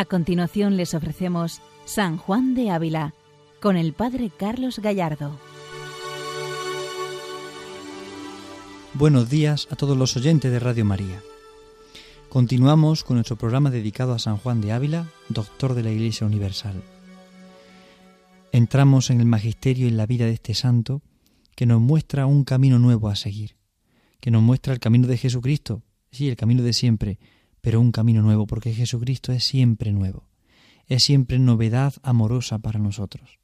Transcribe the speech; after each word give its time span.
A 0.00 0.06
continuación 0.06 0.78
les 0.78 0.94
ofrecemos 0.94 1.60
San 1.84 2.16
Juan 2.16 2.54
de 2.54 2.70
Ávila 2.70 3.12
con 3.60 3.76
el 3.76 3.92
Padre 3.92 4.30
Carlos 4.34 4.78
Gallardo. 4.78 5.38
Buenos 8.94 9.28
días 9.28 9.68
a 9.70 9.76
todos 9.76 9.98
los 9.98 10.16
oyentes 10.16 10.50
de 10.50 10.58
Radio 10.58 10.86
María. 10.86 11.20
Continuamos 12.30 13.04
con 13.04 13.16
nuestro 13.16 13.36
programa 13.36 13.70
dedicado 13.70 14.14
a 14.14 14.18
San 14.18 14.38
Juan 14.38 14.62
de 14.62 14.72
Ávila, 14.72 15.06
doctor 15.28 15.74
de 15.74 15.82
la 15.82 15.90
Iglesia 15.90 16.26
Universal. 16.26 16.82
Entramos 18.52 19.10
en 19.10 19.20
el 19.20 19.26
magisterio 19.26 19.84
y 19.84 19.90
en 19.90 19.98
la 19.98 20.06
vida 20.06 20.24
de 20.24 20.32
este 20.32 20.54
santo 20.54 21.02
que 21.54 21.66
nos 21.66 21.82
muestra 21.82 22.24
un 22.24 22.44
camino 22.44 22.78
nuevo 22.78 23.10
a 23.10 23.16
seguir, 23.16 23.58
que 24.18 24.30
nos 24.30 24.40
muestra 24.40 24.72
el 24.72 24.80
camino 24.80 25.06
de 25.06 25.18
Jesucristo, 25.18 25.82
sí, 26.10 26.30
el 26.30 26.36
camino 26.36 26.62
de 26.62 26.72
siempre, 26.72 27.18
pero 27.60 27.80
un 27.80 27.92
camino 27.92 28.22
nuevo, 28.22 28.46
porque 28.46 28.72
Jesucristo 28.72 29.32
es 29.32 29.44
siempre 29.44 29.92
nuevo, 29.92 30.26
es 30.86 31.04
siempre 31.04 31.38
novedad 31.38 31.94
amorosa 32.02 32.58
para 32.58 32.78
nosotros, 32.78 33.38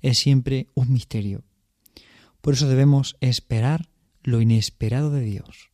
es 0.00 0.18
siempre 0.18 0.68
un 0.74 0.92
misterio. 0.92 1.44
Por 2.40 2.54
eso 2.54 2.68
debemos 2.68 3.16
esperar 3.20 3.88
lo 4.22 4.40
inesperado 4.40 5.10
de 5.10 5.22
Dios. 5.22 5.70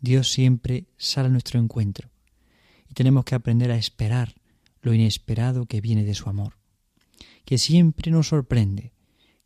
Dios 0.00 0.30
siempre 0.30 0.86
sale 0.96 1.28
a 1.28 1.30
nuestro 1.30 1.58
encuentro 1.58 2.10
y 2.88 2.94
tenemos 2.94 3.24
que 3.24 3.34
aprender 3.34 3.70
a 3.70 3.76
esperar 3.76 4.34
lo 4.82 4.92
inesperado 4.92 5.66
que 5.66 5.80
viene 5.80 6.04
de 6.04 6.14
su 6.14 6.28
amor, 6.28 6.58
que 7.44 7.58
siempre 7.58 8.10
nos 8.10 8.28
sorprende, 8.28 8.92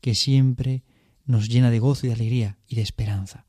que 0.01 0.15
siempre 0.15 0.83
nos 1.25 1.49
llena 1.49 1.71
de 1.71 1.79
gozo 1.79 2.07
y 2.07 2.09
de 2.09 2.15
alegría 2.15 2.59
y 2.67 2.77
de 2.77 2.83
esperanza. 2.83 3.47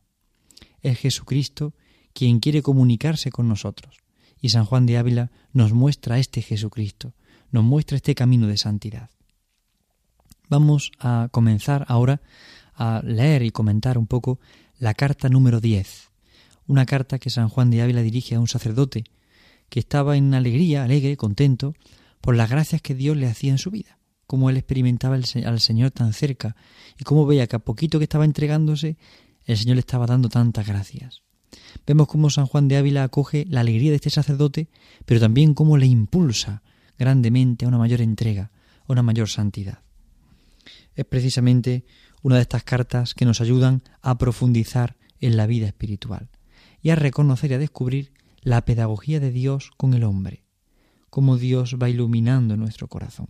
Es 0.81 0.99
Jesucristo 0.99 1.73
quien 2.13 2.39
quiere 2.39 2.61
comunicarse 2.61 3.31
con 3.31 3.47
nosotros 3.47 3.97
y 4.41 4.49
San 4.49 4.65
Juan 4.65 4.85
de 4.85 4.97
Ávila 4.97 5.31
nos 5.53 5.73
muestra 5.73 6.19
este 6.19 6.41
Jesucristo, 6.41 7.13
nos 7.51 7.63
muestra 7.63 7.97
este 7.97 8.15
camino 8.15 8.47
de 8.47 8.57
santidad. 8.57 9.09
Vamos 10.49 10.91
a 10.99 11.29
comenzar 11.31 11.85
ahora 11.87 12.21
a 12.73 13.01
leer 13.03 13.43
y 13.43 13.51
comentar 13.51 13.97
un 13.97 14.07
poco 14.07 14.39
la 14.79 14.93
carta 14.93 15.29
número 15.29 15.59
10, 15.59 16.09
una 16.67 16.85
carta 16.85 17.19
que 17.19 17.29
San 17.29 17.49
Juan 17.49 17.69
de 17.69 17.81
Ávila 17.81 18.01
dirige 18.01 18.35
a 18.35 18.39
un 18.39 18.47
sacerdote 18.47 19.03
que 19.69 19.79
estaba 19.79 20.17
en 20.17 20.33
alegría, 20.33 20.83
alegre, 20.83 21.17
contento, 21.17 21.75
por 22.21 22.35
las 22.35 22.49
gracias 22.49 22.81
que 22.81 22.95
Dios 22.95 23.17
le 23.17 23.27
hacía 23.27 23.51
en 23.51 23.57
su 23.57 23.71
vida, 23.71 23.99
cómo 24.25 24.49
él 24.49 24.57
experimentaba 24.57 25.15
al 25.15 25.59
Señor 25.59 25.91
tan 25.91 26.13
cerca 26.13 26.55
y 26.97 27.03
cómo 27.03 27.25
veía 27.25 27.47
que 27.47 27.55
a 27.55 27.59
poquito 27.59 27.99
que 27.99 28.03
estaba 28.03 28.25
entregándose, 28.25 28.97
el 29.45 29.57
Señor 29.57 29.75
le 29.75 29.81
estaba 29.81 30.05
dando 30.05 30.29
tantas 30.29 30.67
gracias. 30.67 31.21
Vemos 31.85 32.07
cómo 32.07 32.29
San 32.29 32.45
Juan 32.45 32.67
de 32.67 32.77
Ávila 32.77 33.03
acoge 33.03 33.45
la 33.49 33.61
alegría 33.61 33.91
de 33.91 33.95
este 33.95 34.09
sacerdote, 34.09 34.69
pero 35.05 35.19
también 35.19 35.53
cómo 35.53 35.77
le 35.77 35.87
impulsa 35.87 36.61
grandemente 36.97 37.65
a 37.65 37.67
una 37.67 37.77
mayor 37.77 38.01
entrega, 38.01 38.51
a 38.87 38.91
una 38.91 39.03
mayor 39.03 39.29
santidad. 39.29 39.79
Es 40.95 41.05
precisamente 41.05 41.85
una 42.21 42.35
de 42.35 42.41
estas 42.41 42.63
cartas 42.63 43.13
que 43.13 43.25
nos 43.25 43.41
ayudan 43.41 43.81
a 44.01 44.17
profundizar 44.17 44.97
en 45.21 45.37
la 45.37 45.47
vida 45.47 45.67
espiritual 45.67 46.29
y 46.81 46.89
a 46.89 46.95
reconocer 46.95 47.51
y 47.51 47.53
a 47.55 47.59
descubrir 47.59 48.13
la 48.41 48.63
pedagogía 48.65 49.19
de 49.19 49.31
Dios 49.31 49.71
con 49.77 49.93
el 49.93 50.03
hombre, 50.03 50.43
cómo 51.09 51.37
Dios 51.37 51.77
va 51.81 51.89
iluminando 51.89 52.57
nuestro 52.57 52.87
corazón, 52.87 53.27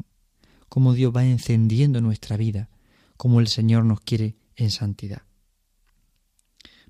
cómo 0.68 0.94
Dios 0.94 1.14
va 1.16 1.26
encendiendo 1.26 2.02
nuestra 2.02 2.38
vida, 2.38 2.70
cómo 3.18 3.40
el 3.40 3.48
Señor 3.48 3.86
nos 3.86 4.02
quiere 4.02 4.38
en 4.56 4.72
santidad. 4.72 5.24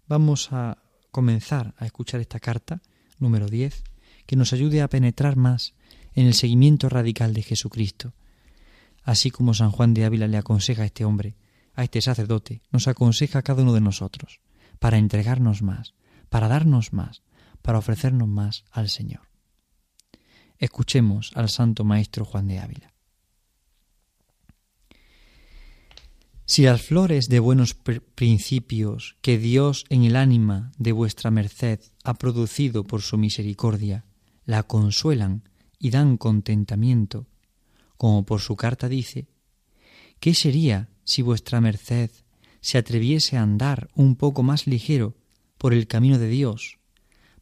Vamos 0.07 0.49
a 0.51 0.77
comenzar 1.11 1.73
a 1.77 1.85
escuchar 1.85 2.21
esta 2.21 2.39
carta, 2.39 2.81
número 3.17 3.47
10, 3.47 3.83
que 4.25 4.35
nos 4.35 4.53
ayude 4.53 4.81
a 4.81 4.89
penetrar 4.89 5.35
más 5.35 5.73
en 6.13 6.27
el 6.27 6.33
seguimiento 6.33 6.89
radical 6.89 7.33
de 7.33 7.43
Jesucristo, 7.43 8.13
así 9.03 9.31
como 9.31 9.53
San 9.53 9.71
Juan 9.71 9.93
de 9.93 10.05
Ávila 10.05 10.27
le 10.27 10.37
aconseja 10.37 10.83
a 10.83 10.85
este 10.85 11.05
hombre, 11.05 11.35
a 11.75 11.83
este 11.83 12.01
sacerdote, 12.01 12.61
nos 12.71 12.87
aconseja 12.87 13.39
a 13.39 13.41
cada 13.41 13.63
uno 13.63 13.73
de 13.73 13.81
nosotros, 13.81 14.39
para 14.79 14.97
entregarnos 14.97 15.61
más, 15.61 15.93
para 16.29 16.47
darnos 16.47 16.93
más, 16.93 17.23
para 17.61 17.79
ofrecernos 17.79 18.27
más 18.27 18.65
al 18.71 18.89
Señor. 18.89 19.29
Escuchemos 20.57 21.31
al 21.35 21.49
Santo 21.49 21.83
Maestro 21.83 22.25
Juan 22.25 22.47
de 22.47 22.59
Ávila. 22.59 22.93
Si 26.51 26.63
las 26.63 26.81
flores 26.81 27.29
de 27.29 27.39
buenos 27.39 27.75
principios 27.75 29.17
que 29.21 29.37
Dios 29.37 29.85
en 29.89 30.03
el 30.03 30.15
ánima 30.15 30.71
de 30.79 30.93
vuestra 30.93 31.29
merced 31.29 31.79
ha 32.03 32.15
producido 32.15 32.83
por 32.83 33.03
su 33.03 33.19
misericordia 33.19 34.03
la 34.45 34.63
consuelan 34.63 35.47
y 35.77 35.91
dan 35.91 36.17
contentamiento, 36.17 37.27
como 37.97 38.25
por 38.25 38.41
su 38.41 38.55
carta 38.55 38.89
dice, 38.89 39.27
¿qué 40.19 40.33
sería 40.33 40.89
si 41.03 41.21
vuestra 41.21 41.61
merced 41.61 42.09
se 42.61 42.79
atreviese 42.79 43.37
a 43.37 43.43
andar 43.43 43.91
un 43.93 44.15
poco 44.15 44.41
más 44.41 44.65
ligero 44.65 45.15
por 45.59 45.71
el 45.71 45.85
camino 45.85 46.17
de 46.17 46.29
Dios, 46.29 46.79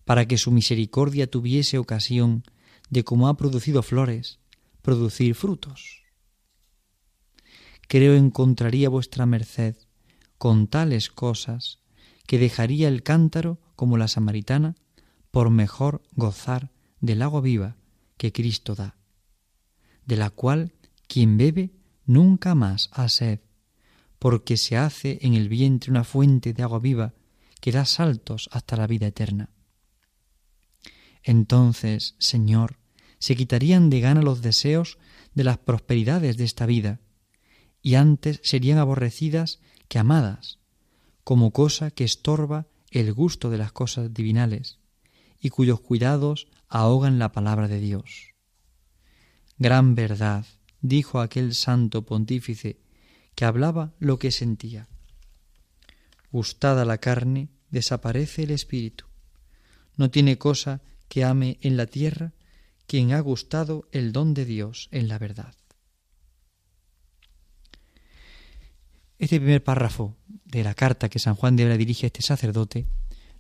para 0.04 0.28
que 0.28 0.38
su 0.38 0.52
misericordia 0.52 1.32
tuviese 1.32 1.78
ocasión 1.78 2.44
de, 2.90 3.06
como 3.06 3.30
ha 3.30 3.38
producido 3.38 3.84
flores, 3.84 4.40
producir 4.82 5.34
frutos? 5.34 6.07
Creo 7.88 8.16
encontraría 8.16 8.90
vuestra 8.90 9.26
merced 9.26 9.76
con 10.38 10.68
tales 10.68 11.10
cosas 11.10 11.80
que 12.26 12.38
dejaría 12.38 12.88
el 12.88 13.04
cántaro 13.04 13.60
como 13.76 13.98
la 13.98 14.08
samaritana 14.08 14.76
por 15.32 15.50
mejor 15.50 16.02
gozar 16.16 16.72
del 17.00 17.22
agua 17.22 17.42
viva 17.42 17.78
que 18.18 18.32
Cristo 18.32 18.76
da, 18.76 18.98
de 20.06 20.18
la 20.18 20.30
cual 20.30 20.74
quien 21.08 21.38
bebe 21.38 21.72
nunca 22.06 22.56
más 22.56 22.90
ha 22.92 23.08
sed, 23.10 23.40
porque 24.20 24.58
se 24.58 24.78
hace 24.78 25.20
en 25.22 25.36
el 25.36 25.50
vientre 25.50 25.92
una 25.92 26.04
fuente 26.04 26.54
de 26.54 26.64
agua 26.64 26.80
viva 26.80 27.14
que 27.62 27.72
da 27.72 27.86
saltos 27.86 28.50
hasta 28.52 28.76
la 28.78 28.88
vida 28.88 29.08
eterna. 29.08 29.52
Entonces, 31.24 32.16
Señor, 32.20 32.80
se 33.20 33.36
quitarían 33.36 33.90
de 33.90 34.00
gana 34.00 34.22
los 34.22 34.42
deseos 34.42 34.98
de 35.34 35.44
las 35.44 35.58
prosperidades 35.58 36.38
de 36.38 36.46
esta 36.46 36.66
vida, 36.66 37.00
y 37.88 37.96
antes 37.96 38.42
serían 38.44 38.80
aborrecidas 38.80 39.62
que 39.88 39.98
amadas, 39.98 40.60
como 41.24 41.52
cosa 41.52 41.90
que 41.90 42.04
estorba 42.04 42.68
el 42.92 43.14
gusto 43.14 43.50
de 43.50 43.58
las 43.58 43.72
cosas 43.72 44.14
divinales, 44.14 44.78
y 45.40 45.52
cuyos 45.52 45.80
cuidados 45.80 46.50
ahogan 46.68 47.18
la 47.18 47.32
palabra 47.32 47.70
de 47.70 47.80
Dios. 47.80 48.34
Gran 49.58 49.96
verdad, 49.96 50.46
dijo 50.82 51.22
aquel 51.22 51.56
santo 51.56 52.06
pontífice, 52.06 52.82
que 53.36 53.46
hablaba 53.46 53.94
lo 54.00 54.20
que 54.20 54.32
sentía. 54.32 54.90
Gustada 56.30 56.84
la 56.84 56.98
carne, 56.98 57.48
desaparece 57.70 58.44
el 58.44 58.52
espíritu. 58.52 59.06
No 59.96 60.12
tiene 60.12 60.38
cosa 60.38 60.82
que 61.08 61.24
ame 61.24 61.58
en 61.62 61.78
la 61.78 61.86
tierra 61.86 62.34
quien 62.86 63.14
ha 63.14 63.22
gustado 63.22 63.88
el 63.94 64.12
don 64.12 64.34
de 64.34 64.44
Dios 64.44 64.90
en 64.92 65.08
la 65.08 65.18
verdad. 65.18 65.56
Este 69.20 69.40
primer 69.40 69.64
párrafo 69.64 70.16
de 70.46 70.64
la 70.64 70.74
carta 70.74 71.10
que 71.10 71.20
San 71.20 71.36
Juan 71.36 71.56
de 71.56 71.64
Ávila 71.64 71.78
dirige 71.78 72.06
a 72.06 72.08
este 72.08 72.22
sacerdote 72.22 72.86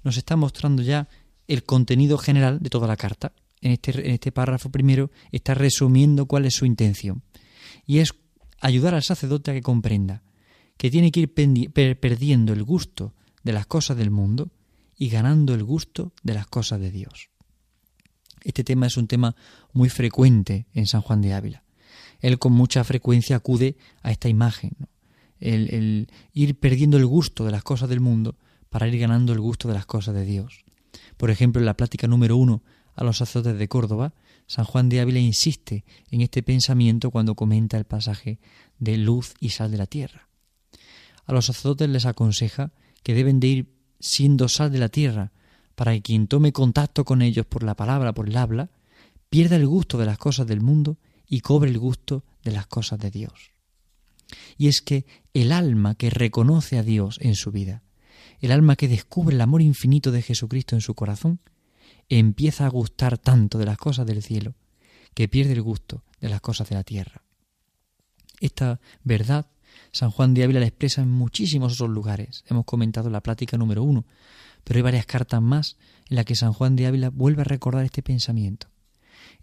nos 0.03 0.17
está 0.17 0.35
mostrando 0.35 0.81
ya 0.81 1.07
el 1.47 1.63
contenido 1.63 2.17
general 2.17 2.59
de 2.59 2.69
toda 2.69 2.87
la 2.87 2.97
carta. 2.97 3.33
En 3.61 3.71
este, 3.71 3.91
en 3.91 4.11
este 4.11 4.31
párrafo 4.31 4.69
primero 4.69 5.11
está 5.31 5.53
resumiendo 5.53 6.25
cuál 6.25 6.45
es 6.45 6.55
su 6.55 6.65
intención. 6.65 7.23
Y 7.85 7.99
es 7.99 8.13
ayudar 8.59 8.95
al 8.95 9.03
sacerdote 9.03 9.51
a 9.51 9.53
que 9.53 9.61
comprenda 9.61 10.23
que 10.77 10.91
tiene 10.91 11.11
que 11.11 11.21
ir 11.21 11.33
perdiendo 11.99 12.53
el 12.53 12.63
gusto 12.63 13.13
de 13.43 13.53
las 13.53 13.65
cosas 13.65 13.97
del 13.97 14.11
mundo 14.11 14.51
y 14.95 15.09
ganando 15.09 15.53
el 15.53 15.63
gusto 15.63 16.13
de 16.23 16.33
las 16.33 16.47
cosas 16.47 16.79
de 16.79 16.91
Dios. 16.91 17.29
Este 18.43 18.63
tema 18.63 18.87
es 18.87 18.97
un 18.97 19.07
tema 19.07 19.35
muy 19.73 19.89
frecuente 19.89 20.67
en 20.73 20.87
San 20.87 21.01
Juan 21.01 21.21
de 21.21 21.33
Ávila. 21.33 21.63
Él 22.19 22.39
con 22.39 22.53
mucha 22.53 22.83
frecuencia 22.83 23.35
acude 23.35 23.77
a 24.01 24.11
esta 24.11 24.29
imagen, 24.29 24.71
el, 25.39 26.07
ir 26.33 26.59
perdiendo 26.59 26.97
el 26.97 27.05
gusto 27.05 27.45
de 27.45 27.51
las 27.51 27.63
cosas 27.63 27.89
del 27.89 27.99
mundo 27.99 28.35
para 28.69 28.87
ir 28.87 28.99
ganando 28.99 29.33
el 29.33 29.39
gusto 29.39 29.67
de 29.67 29.73
las 29.73 29.85
cosas 29.85 30.15
de 30.15 30.25
Dios. 30.25 30.65
Por 31.17 31.29
ejemplo, 31.29 31.61
en 31.61 31.65
la 31.65 31.77
plática 31.77 32.07
número 32.07 32.37
uno 32.37 32.63
a 32.95 33.03
los 33.03 33.17
sacerdotes 33.17 33.59
de 33.59 33.67
Córdoba, 33.67 34.13
San 34.47 34.65
Juan 34.65 34.89
de 34.89 35.01
Ávila 35.01 35.19
insiste 35.19 35.83
en 36.09 36.21
este 36.21 36.41
pensamiento 36.41 37.11
cuando 37.11 37.35
comenta 37.35 37.77
el 37.77 37.85
pasaje 37.85 38.39
de 38.79 38.97
luz 38.97 39.33
y 39.39 39.49
sal 39.49 39.71
de 39.71 39.77
la 39.77 39.85
tierra. 39.85 40.29
A 41.25 41.33
los 41.33 41.45
sacerdotes 41.45 41.89
les 41.89 42.05
aconseja 42.05 42.71
que 43.03 43.13
deben 43.13 43.39
de 43.39 43.47
ir 43.47 43.73
siendo 43.99 44.47
sal 44.47 44.71
de 44.71 44.79
la 44.79 44.89
tierra 44.89 45.31
para 45.75 45.93
que 45.93 46.01
quien 46.01 46.27
tome 46.27 46.53
contacto 46.53 47.05
con 47.05 47.21
ellos 47.21 47.45
por 47.45 47.63
la 47.63 47.75
palabra, 47.75 48.13
por 48.13 48.27
el 48.27 48.37
habla, 48.37 48.71
pierda 49.29 49.57
el 49.57 49.67
gusto 49.67 49.97
de 49.97 50.05
las 50.05 50.17
cosas 50.17 50.47
del 50.47 50.61
mundo 50.61 50.97
y 51.27 51.41
cobre 51.41 51.69
el 51.69 51.77
gusto 51.77 52.23
de 52.43 52.51
las 52.51 52.67
cosas 52.67 52.99
de 52.99 53.11
Dios. 53.11 53.56
Y 54.57 54.67
es 54.67 54.81
que 54.81 55.05
el 55.33 55.51
alma 55.51 55.95
que 55.95 56.09
reconoce 56.09 56.77
a 56.77 56.83
Dios 56.83 57.19
en 57.21 57.35
su 57.35 57.51
vida, 57.51 57.83
el 58.39 58.51
alma 58.51 58.75
que 58.75 58.87
descubre 58.87 59.35
el 59.35 59.41
amor 59.41 59.61
infinito 59.61 60.11
de 60.11 60.21
Jesucristo 60.21 60.75
en 60.75 60.81
su 60.81 60.95
corazón, 60.95 61.39
empieza 62.09 62.65
a 62.65 62.69
gustar 62.69 63.17
tanto 63.17 63.57
de 63.57 63.65
las 63.65 63.77
cosas 63.77 64.05
del 64.05 64.23
cielo, 64.23 64.55
que 65.13 65.27
pierde 65.27 65.53
el 65.53 65.61
gusto 65.61 66.03
de 66.21 66.29
las 66.29 66.41
cosas 66.41 66.69
de 66.69 66.75
la 66.75 66.83
tierra. 66.83 67.23
Esta 68.39 68.79
verdad 69.03 69.47
San 69.91 70.11
Juan 70.11 70.33
de 70.33 70.43
Ávila 70.43 70.59
la 70.59 70.67
expresa 70.67 71.01
en 71.01 71.09
muchísimos 71.09 71.73
otros 71.73 71.89
lugares. 71.89 72.43
Hemos 72.47 72.65
comentado 72.65 73.09
la 73.09 73.21
plática 73.21 73.57
número 73.57 73.83
uno, 73.83 74.05
pero 74.63 74.77
hay 74.77 74.83
varias 74.83 75.05
cartas 75.05 75.41
más 75.41 75.77
en 76.09 76.17
las 76.17 76.25
que 76.25 76.35
San 76.35 76.53
Juan 76.53 76.75
de 76.75 76.87
Ávila 76.87 77.09
vuelve 77.09 77.41
a 77.41 77.45
recordar 77.45 77.85
este 77.85 78.03
pensamiento. 78.03 78.67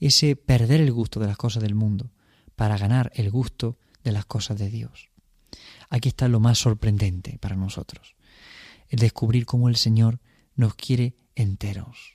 Ese 0.00 0.36
perder 0.36 0.80
el 0.80 0.92
gusto 0.92 1.20
de 1.20 1.26
las 1.26 1.36
cosas 1.36 1.62
del 1.62 1.74
mundo 1.74 2.10
para 2.56 2.78
ganar 2.78 3.10
el 3.14 3.30
gusto 3.30 3.78
de 4.04 4.12
las 4.12 4.26
cosas 4.26 4.58
de 4.58 4.70
Dios. 4.70 5.10
Aquí 5.90 6.08
está 6.08 6.28
lo 6.28 6.40
más 6.40 6.58
sorprendente 6.58 7.38
para 7.40 7.56
nosotros. 7.56 8.14
El 8.88 8.98
descubrir 8.98 9.46
cómo 9.46 9.68
el 9.68 9.76
Señor 9.76 10.20
nos 10.54 10.74
quiere 10.74 11.16
enteros, 11.34 12.14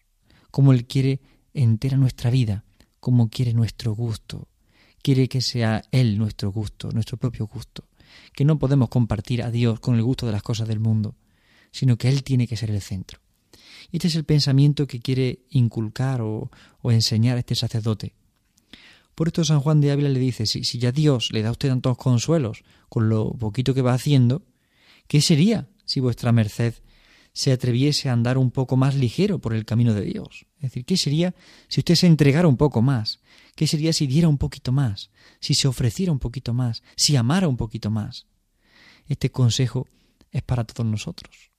cómo 0.52 0.72
Él 0.72 0.86
quiere 0.86 1.20
entera 1.54 1.98
nuestra 1.98 2.30
vida, 2.30 2.64
cómo 3.00 3.30
quiere 3.30 3.54
nuestro 3.54 3.94
gusto, 3.94 4.48
quiere 5.02 5.28
que 5.28 5.42
sea 5.42 5.84
Él 5.92 6.18
nuestro 6.18 6.52
gusto, 6.52 6.92
nuestro 6.92 7.18
propio 7.18 7.48
gusto, 7.48 7.86
que 8.34 8.46
no 8.46 8.60
podemos 8.60 8.90
compartir 8.90 9.44
a 9.44 9.52
Dios 9.52 9.80
con 9.80 9.96
el 9.96 10.04
gusto 10.04 10.26
de 10.26 10.32
las 10.32 10.44
cosas 10.44 10.68
del 10.68 10.80
mundo, 10.80 11.16
sino 11.72 11.98
que 11.98 12.10
Él 12.10 12.24
tiene 12.24 12.48
que 12.48 12.58
ser 12.58 12.72
el 12.72 12.82
centro. 12.82 13.20
Este 13.92 14.08
es 14.08 14.16
el 14.16 14.24
pensamiento 14.24 14.88
que 14.88 15.00
quiere 15.00 15.40
inculcar 15.50 16.22
o, 16.22 16.50
enseñar 16.84 17.38
a 17.38 17.40
este 17.40 17.56
sacerdote. 17.56 18.14
Por 19.20 19.28
esto 19.28 19.44
San 19.44 19.60
Juan 19.60 19.82
de 19.82 19.92
Ávila 19.92 20.08
le 20.08 20.18
dice, 20.18 20.46
si, 20.46 20.62
ya 20.80 20.94
Dios 20.94 21.34
le 21.34 21.42
da 21.42 21.50
a 21.50 21.52
usted 21.52 21.68
tantos 21.68 21.98
consuelos 21.98 22.64
con 22.88 23.10
lo 23.10 23.34
poquito 23.34 23.74
que 23.74 23.82
va 23.82 23.94
haciendo, 23.94 24.46
¿qué 25.10 25.20
sería 25.20 25.68
si 25.84 26.00
vuestra 26.00 26.32
merced 26.32 26.76
se 27.34 27.52
atreviese 27.52 28.08
a 28.08 28.14
andar 28.14 28.38
un 28.38 28.50
poco 28.50 28.78
más 28.78 28.96
ligero 28.96 29.40
por 29.40 29.54
el 29.54 29.66
camino 29.66 29.94
de 29.94 30.04
Dios? 30.04 30.46
Es 30.60 30.72
decir, 30.72 30.86
¿qué 30.86 30.96
sería 30.96 31.36
si 31.68 31.82
usted 31.82 31.96
se 31.96 32.08
entregara 32.08 32.48
un 32.48 32.56
poco 32.56 32.82
más? 32.82 33.20
¿Qué 33.58 33.68
sería 33.68 33.92
si 33.92 34.08
diera 34.08 34.30
un 34.30 34.38
poquito 34.38 34.72
más? 34.72 35.12
Si 35.42 35.54
se 35.54 35.68
ofreciera 35.68 36.14
un 36.14 36.20
poquito 36.20 36.54
más? 36.54 36.82
Si 36.96 37.18
amara 37.18 37.50
un 37.50 37.58
poquito 37.58 37.92
más? 37.92 38.26
Este 39.06 39.32
consejo 39.32 39.90
es 40.32 40.44
para 40.44 40.64
todos 40.64 40.90
nosotros. 40.90 41.52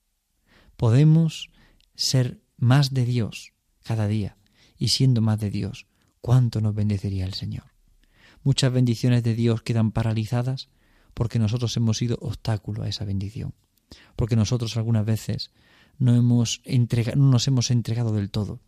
Podemos 0.79 1.51
ser 1.95 2.41
más 2.57 2.95
de 2.95 3.05
Dios 3.05 3.53
cada 3.83 4.09
día 4.09 4.39
y 4.79 4.89
siendo 4.89 5.21
más 5.21 5.39
de 5.39 5.51
Dios, 5.51 5.90
cuánto 6.21 6.61
nos 6.61 6.75
bendecería 6.75 7.25
el 7.25 7.35
Señor. 7.35 7.65
Muchas 8.43 8.73
bendiciones 8.73 9.23
de 9.23 9.35
Dios 9.35 9.63
quedan 9.63 9.93
paralizadas 9.93 10.69
porque 11.15 11.39
nosotros 11.39 11.77
hemos 11.77 11.99
sido 11.99 12.19
obstáculo 12.21 12.83
a 12.83 12.89
esa 12.89 13.05
bendición, 13.05 13.55
porque 14.17 14.37
nosotros 14.37 14.77
algunas 14.77 15.05
veces 15.05 15.51
no, 15.99 16.15
hemos 16.15 16.63
no 17.17 17.31
nos 17.31 17.47
hemos 17.49 17.71
entregado 17.71 18.13
del 18.13 18.31
todo. 18.31 18.61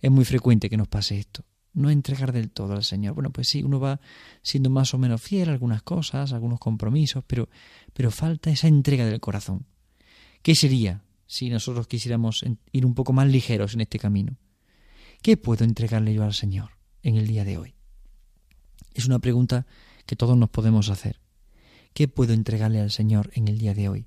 Es 0.00 0.10
muy 0.10 0.24
frecuente 0.24 0.68
que 0.68 0.76
nos 0.76 0.88
pase 0.88 1.18
esto, 1.18 1.44
no 1.72 1.90
entregar 1.90 2.32
del 2.32 2.50
todo 2.50 2.74
al 2.74 2.84
Señor. 2.84 3.14
Bueno, 3.14 3.30
pues 3.30 3.48
sí, 3.48 3.62
uno 3.62 3.80
va 3.80 4.00
siendo 4.42 4.70
más 4.70 4.94
o 4.94 4.98
menos 4.98 5.22
fiel 5.22 5.48
a 5.48 5.52
algunas 5.52 5.82
cosas, 5.82 6.32
a 6.32 6.36
algunos 6.36 6.60
compromisos, 6.60 7.24
pero, 7.26 7.48
pero 7.94 8.10
falta 8.10 8.50
esa 8.50 8.68
entrega 8.68 9.06
del 9.06 9.20
corazón. 9.20 9.66
¿Qué 10.42 10.54
sería 10.54 11.02
si 11.26 11.50
nosotros 11.50 11.86
quisiéramos 11.88 12.44
ir 12.72 12.86
un 12.86 12.94
poco 12.94 13.12
más 13.12 13.26
ligeros 13.28 13.74
en 13.74 13.80
este 13.80 13.98
camino? 13.98 14.36
¿Qué 15.22 15.36
puedo 15.36 15.64
entregarle 15.64 16.14
yo 16.14 16.22
al 16.22 16.32
Señor 16.32 16.70
en 17.02 17.16
el 17.16 17.26
día 17.26 17.44
de 17.44 17.58
hoy? 17.58 17.74
Es 18.94 19.04
una 19.04 19.18
pregunta 19.18 19.66
que 20.06 20.14
todos 20.14 20.36
nos 20.36 20.48
podemos 20.48 20.90
hacer. 20.90 21.20
¿Qué 21.92 22.06
puedo 22.06 22.32
entregarle 22.32 22.80
al 22.80 22.92
Señor 22.92 23.30
en 23.34 23.48
el 23.48 23.58
día 23.58 23.74
de 23.74 23.88
hoy? 23.88 24.06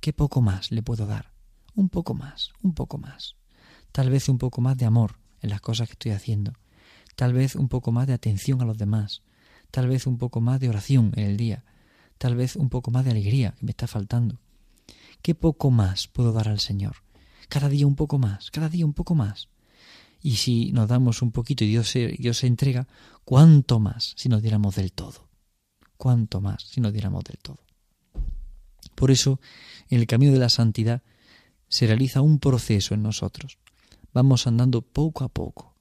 ¿Qué 0.00 0.12
poco 0.12 0.40
más 0.40 0.70
le 0.70 0.82
puedo 0.82 1.06
dar? 1.06 1.32
Un 1.74 1.88
poco 1.88 2.14
más, 2.14 2.52
un 2.62 2.74
poco 2.74 2.96
más. 2.96 3.34
Tal 3.90 4.08
vez 4.08 4.28
un 4.28 4.38
poco 4.38 4.60
más 4.60 4.78
de 4.78 4.86
amor 4.86 5.18
en 5.40 5.50
las 5.50 5.60
cosas 5.60 5.88
que 5.88 5.94
estoy 5.94 6.12
haciendo. 6.12 6.52
Tal 7.16 7.32
vez 7.32 7.56
un 7.56 7.68
poco 7.68 7.90
más 7.90 8.06
de 8.06 8.14
atención 8.14 8.62
a 8.62 8.64
los 8.64 8.78
demás. 8.78 9.22
Tal 9.72 9.88
vez 9.88 10.06
un 10.06 10.16
poco 10.16 10.40
más 10.40 10.60
de 10.60 10.68
oración 10.68 11.12
en 11.16 11.24
el 11.24 11.36
día. 11.36 11.64
Tal 12.18 12.36
vez 12.36 12.54
un 12.54 12.68
poco 12.68 12.92
más 12.92 13.04
de 13.04 13.10
alegría 13.10 13.52
que 13.58 13.66
me 13.66 13.70
está 13.72 13.88
faltando. 13.88 14.38
¿Qué 15.22 15.34
poco 15.34 15.72
más 15.72 16.06
puedo 16.06 16.32
dar 16.32 16.48
al 16.48 16.60
Señor? 16.60 16.98
Cada 17.48 17.68
día 17.68 17.86
un 17.86 17.96
poco 17.96 18.18
más, 18.18 18.52
cada 18.52 18.68
día 18.68 18.86
un 18.86 18.94
poco 18.94 19.16
más. 19.16 19.48
Y 20.22 20.36
si 20.36 20.70
nos 20.72 20.88
damos 20.88 21.20
un 21.20 21.32
poquito 21.32 21.64
y 21.64 21.68
Dios 21.68 21.90
se, 21.90 22.46
entrega, 22.46 22.86
¿cuánto 23.24 23.80
más 23.80 24.14
si 24.16 24.28
nos 24.28 24.40
diéramos 24.40 24.76
del 24.76 24.92
todo? 24.92 25.28
¿Cuánto 25.96 26.40
más 26.40 26.62
si 26.62 26.80
nos 26.80 26.92
diéramos 26.92 27.24
del 27.24 27.38
todo? 27.38 27.58
Por 28.94 29.10
eso, 29.10 29.40
en 29.88 29.98
el 29.98 30.06
camino 30.06 30.32
de 30.32 30.38
la 30.38 30.48
santidad 30.48 31.02
se 31.68 31.86
realiza 31.86 32.20
un 32.20 32.38
proceso 32.38 32.94
en 32.94 33.02
nosotros. 33.02 33.58
Vamos 34.12 34.46
andando 34.46 34.82
poco 34.82 35.24
a 35.24 35.28
poco, 35.28 35.74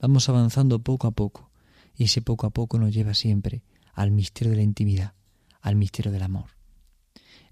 vamos 0.00 0.28
avanzando 0.28 0.80
poco 0.80 1.06
a 1.06 1.12
poco, 1.12 1.50
y 1.96 2.04
ese 2.04 2.20
poco 2.20 2.46
a 2.46 2.50
poco 2.50 2.78
nos 2.78 2.92
lleva 2.92 3.14
siempre 3.14 3.62
al 3.92 4.10
misterio 4.10 4.50
de 4.50 4.56
la 4.56 4.62
intimidad, 4.62 5.14
al 5.60 5.76
misterio 5.76 6.10
del 6.10 6.22
amor. 6.22 6.50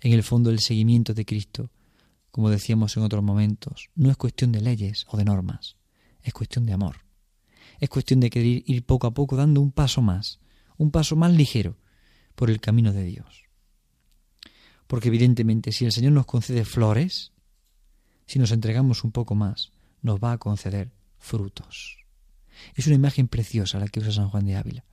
En 0.00 0.12
el 0.12 0.24
fondo 0.24 0.50
el 0.50 0.58
seguimiento 0.58 1.14
de 1.14 1.24
Cristo, 1.24 1.70
como 2.32 2.50
decíamos 2.50 2.96
en 2.96 3.04
otros 3.04 3.22
momentos, 3.22 3.90
no 3.94 4.10
es 4.10 4.16
cuestión 4.16 4.50
de 4.50 4.60
leyes 4.60 5.06
o 5.08 5.16
de 5.16 5.24
normas, 5.24 5.76
es 6.22 6.32
cuestión 6.32 6.66
de 6.66 6.72
amor. 6.72 6.96
Es 7.80 7.88
cuestión 7.88 8.20
de 8.20 8.30
querer 8.30 8.62
ir 8.66 8.84
poco 8.84 9.06
a 9.06 9.14
poco 9.14 9.36
dando 9.36 9.60
un 9.60 9.72
paso 9.72 10.02
más, 10.02 10.40
un 10.76 10.90
paso 10.90 11.16
más 11.16 11.32
ligero 11.32 11.76
por 12.34 12.50
el 12.50 12.60
camino 12.60 12.92
de 12.92 13.04
Dios. 13.04 13.44
Porque 14.86 15.08
evidentemente 15.08 15.72
si 15.72 15.84
el 15.84 15.92
Señor 15.92 16.12
nos 16.12 16.26
concede 16.26 16.64
flores, 16.64 17.32
si 18.26 18.38
nos 18.38 18.52
entregamos 18.52 19.04
un 19.04 19.12
poco 19.12 19.34
más, 19.34 19.72
nos 20.00 20.20
va 20.20 20.32
a 20.32 20.38
conceder 20.38 20.92
frutos. 21.18 21.98
Es 22.74 22.86
una 22.86 22.96
imagen 22.96 23.28
preciosa 23.28 23.78
la 23.78 23.88
que 23.88 24.00
usa 24.00 24.12
San 24.12 24.28
Juan 24.28 24.46
de 24.46 24.56
Ávila 24.56 24.84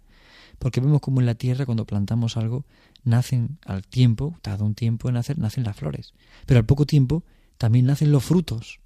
porque 0.60 0.82
vemos 0.82 1.00
como 1.02 1.22
en 1.22 1.26
la 1.26 1.36
tierra 1.36 1.66
cuando 1.66 1.86
plantamos 1.86 2.38
algo 2.38 2.66
nacen 3.04 3.58
al 3.66 3.88
tiempo, 3.88 4.38
tarda 4.42 4.66
un 4.66 4.76
tiempo 4.76 5.08
en 5.08 5.16
nacer, 5.16 5.40
nacen 5.40 5.64
las 5.64 5.76
flores, 5.76 6.14
pero 6.46 6.60
al 6.60 6.66
poco 6.66 6.86
tiempo 6.86 7.24
también 7.58 7.86
nacen 7.86 8.12
los 8.12 8.24
frutos. 8.24 8.80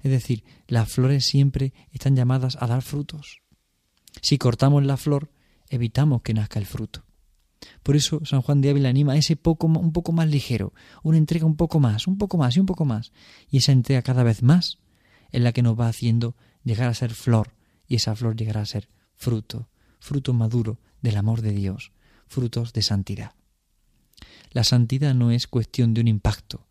Es 0.00 0.10
decir, 0.10 0.44
las 0.66 0.90
flores 0.90 1.24
siempre 1.24 1.72
están 1.92 2.16
llamadas 2.16 2.56
a 2.60 2.66
dar 2.66 2.82
frutos. 2.82 3.40
Si 4.22 4.38
cortamos 4.38 4.84
la 4.84 4.96
flor, 4.96 5.30
evitamos 5.68 6.22
que 6.22 6.34
nazca 6.34 6.58
el 6.58 6.66
fruto. 6.66 7.04
Por 7.82 7.96
eso 7.96 8.24
San 8.24 8.42
Juan 8.42 8.60
de 8.60 8.70
Ávila 8.70 8.90
anima 8.90 9.14
a 9.14 9.16
ese 9.16 9.36
poco, 9.36 9.66
un 9.66 9.92
poco 9.92 10.12
más 10.12 10.28
ligero, 10.28 10.74
una 11.02 11.18
entrega 11.18 11.46
un 11.46 11.56
poco 11.56 11.80
más, 11.80 12.06
un 12.06 12.18
poco 12.18 12.36
más 12.36 12.56
y 12.56 12.60
un 12.60 12.66
poco 12.66 12.84
más. 12.84 13.12
Y 13.50 13.58
esa 13.58 13.72
entrega 13.72 14.02
cada 14.02 14.22
vez 14.22 14.42
más 14.42 14.78
es 15.30 15.40
la 15.40 15.52
que 15.52 15.62
nos 15.62 15.78
va 15.78 15.88
haciendo 15.88 16.36
llegar 16.62 16.88
a 16.88 16.94
ser 16.94 17.14
flor 17.14 17.54
y 17.86 17.96
esa 17.96 18.14
flor 18.14 18.36
llegará 18.36 18.60
a 18.60 18.66
ser 18.66 18.88
fruto 19.14 19.68
fruto 20.04 20.34
maduro 20.34 20.78
del 21.00 21.16
amor 21.16 21.40
de 21.40 21.52
Dios, 21.52 21.90
frutos 22.26 22.74
de 22.74 22.82
santidad. 22.82 23.32
La 24.52 24.62
santidad 24.62 25.14
no 25.14 25.30
es 25.30 25.46
cuestión 25.46 25.94
de 25.94 26.02
un 26.02 26.08
impacto, 26.08 26.68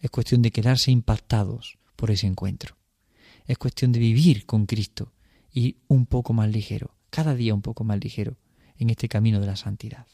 es 0.00 0.10
cuestión 0.10 0.42
de 0.42 0.50
quedarse 0.50 0.90
impactados 0.90 1.77
por 1.98 2.12
ese 2.12 2.28
encuentro. 2.28 2.76
Es 3.44 3.58
cuestión 3.58 3.90
de 3.90 3.98
vivir 3.98 4.46
con 4.46 4.66
Cristo 4.66 5.12
y 5.52 5.78
un 5.88 6.06
poco 6.06 6.32
más 6.32 6.48
ligero, 6.48 6.94
cada 7.10 7.34
día 7.34 7.54
un 7.54 7.60
poco 7.60 7.82
más 7.82 7.98
ligero, 7.98 8.36
en 8.76 8.90
este 8.90 9.08
camino 9.08 9.40
de 9.40 9.46
la 9.48 9.56
santidad. 9.56 10.06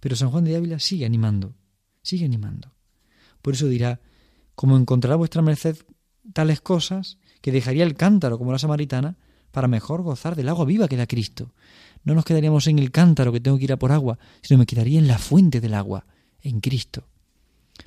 Pero 0.00 0.16
San 0.16 0.30
Juan 0.30 0.42
de 0.42 0.56
Ávila 0.56 0.80
sigue 0.80 1.06
animando, 1.06 1.54
sigue 2.02 2.24
animando. 2.24 2.74
Por 3.42 3.54
eso 3.54 3.68
dirá, 3.68 4.00
como 4.56 4.76
encontrará 4.76 5.14
vuestra 5.14 5.40
merced 5.40 5.76
tales 6.32 6.60
cosas, 6.60 7.18
que 7.40 7.52
dejaría 7.52 7.84
el 7.84 7.94
cántaro 7.94 8.38
como 8.38 8.50
la 8.50 8.58
samaritana, 8.58 9.16
para 9.52 9.68
mejor 9.68 10.02
gozar 10.02 10.34
del 10.34 10.48
agua 10.48 10.64
viva 10.64 10.88
que 10.88 10.96
da 10.96 11.06
Cristo. 11.06 11.54
No 12.02 12.16
nos 12.16 12.24
quedaríamos 12.24 12.66
en 12.66 12.80
el 12.80 12.90
cántaro 12.90 13.30
que 13.30 13.40
tengo 13.40 13.58
que 13.58 13.64
ir 13.64 13.72
a 13.72 13.78
por 13.78 13.92
agua, 13.92 14.18
sino 14.40 14.58
me 14.58 14.66
quedaría 14.66 14.98
en 14.98 15.06
la 15.06 15.18
fuente 15.18 15.60
del 15.60 15.74
agua, 15.74 16.06
en 16.40 16.60
Cristo. 16.60 17.11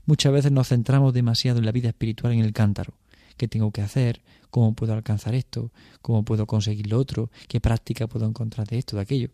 Muchas 0.06 0.34
veces 0.34 0.51
nos 0.51 0.70
centramos 0.70 1.13
demasiado 1.13 1.60
en 1.60 1.65
la 1.65 1.72
vida 1.72 1.89
espiritual 1.89 2.34
en 2.34 2.39
el 2.39 2.54
cántaro. 2.54 2.94
¿Qué 3.38 3.48
tengo 3.48 3.72
que 3.72 3.82
hacer? 3.82 4.22
¿Cómo 4.50 4.74
puedo 4.74 4.94
alcanzar 4.94 5.36
esto? 5.36 5.72
¿Cómo 6.01 6.24
puedo 6.24 6.48
conseguir 6.48 6.88
lo 6.88 6.98
otro? 6.98 7.30
¿Qué 7.48 7.60
práctica 7.60 8.08
puedo 8.08 8.25
encontrar 8.25 8.68
de 8.68 8.77
esto, 8.77 8.96
de 8.96 9.01
aquello? 9.01 9.30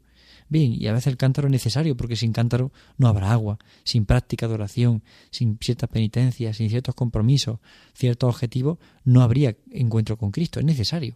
Bien, 0.50 0.74
y 0.74 0.88
a 0.88 0.94
veces 0.94 1.08
el 1.08 1.18
cántaro 1.18 1.48
es 1.48 1.52
necesario 1.52 1.96
porque 1.96 2.16
sin 2.16 2.34
cántaro 2.34 2.72
no 2.98 3.08
habrá 3.08 3.32
agua, 3.32 3.58
sin 3.84 4.06
práctica 4.06 4.48
de 4.48 4.56
oración, 4.56 5.04
sin 5.30 5.58
ciertas 5.62 5.90
penitencias, 5.90 6.58
sin 6.58 6.70
ciertos 6.70 6.96
compromisos, 6.96 7.60
ciertos 7.94 8.30
objetivos, 8.30 8.78
no 9.04 9.22
habría 9.22 9.56
encuentro 9.72 10.18
con 10.18 10.32
Cristo, 10.32 10.60
es 10.60 10.66
necesario. 10.66 11.16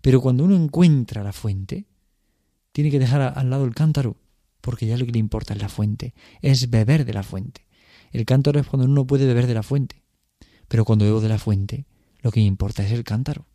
Pero 0.00 0.20
cuando 0.20 0.44
uno 0.44 0.56
encuentra 0.56 1.22
la 1.22 1.32
fuente, 1.32 1.86
tiene 2.72 2.90
que 2.90 2.98
dejar 2.98 3.20
al 3.36 3.50
lado 3.50 3.64
el 3.64 3.74
cántaro, 3.74 4.16
porque 4.60 4.86
ya 4.86 4.96
lo 4.96 5.04
que 5.04 5.12
le 5.12 5.18
importa 5.18 5.54
es 5.54 5.60
la 5.60 5.68
fuente, 5.68 6.14
es 6.40 6.70
beber 6.70 7.04
de 7.04 7.12
la 7.12 7.22
fuente. 7.22 7.67
El 8.12 8.24
cántaro 8.24 8.60
es 8.60 8.66
cuando 8.66 8.86
uno 8.86 9.06
puede 9.06 9.26
beber 9.26 9.46
de 9.46 9.54
la 9.54 9.62
fuente, 9.62 10.02
pero 10.68 10.84
cuando 10.84 11.04
bebo 11.04 11.20
de 11.20 11.28
la 11.28 11.38
fuente, 11.38 11.86
lo 12.20 12.30
que 12.30 12.40
me 12.40 12.46
importa 12.46 12.84
es 12.84 12.92
el 12.92 13.04
cántaro. 13.04 13.46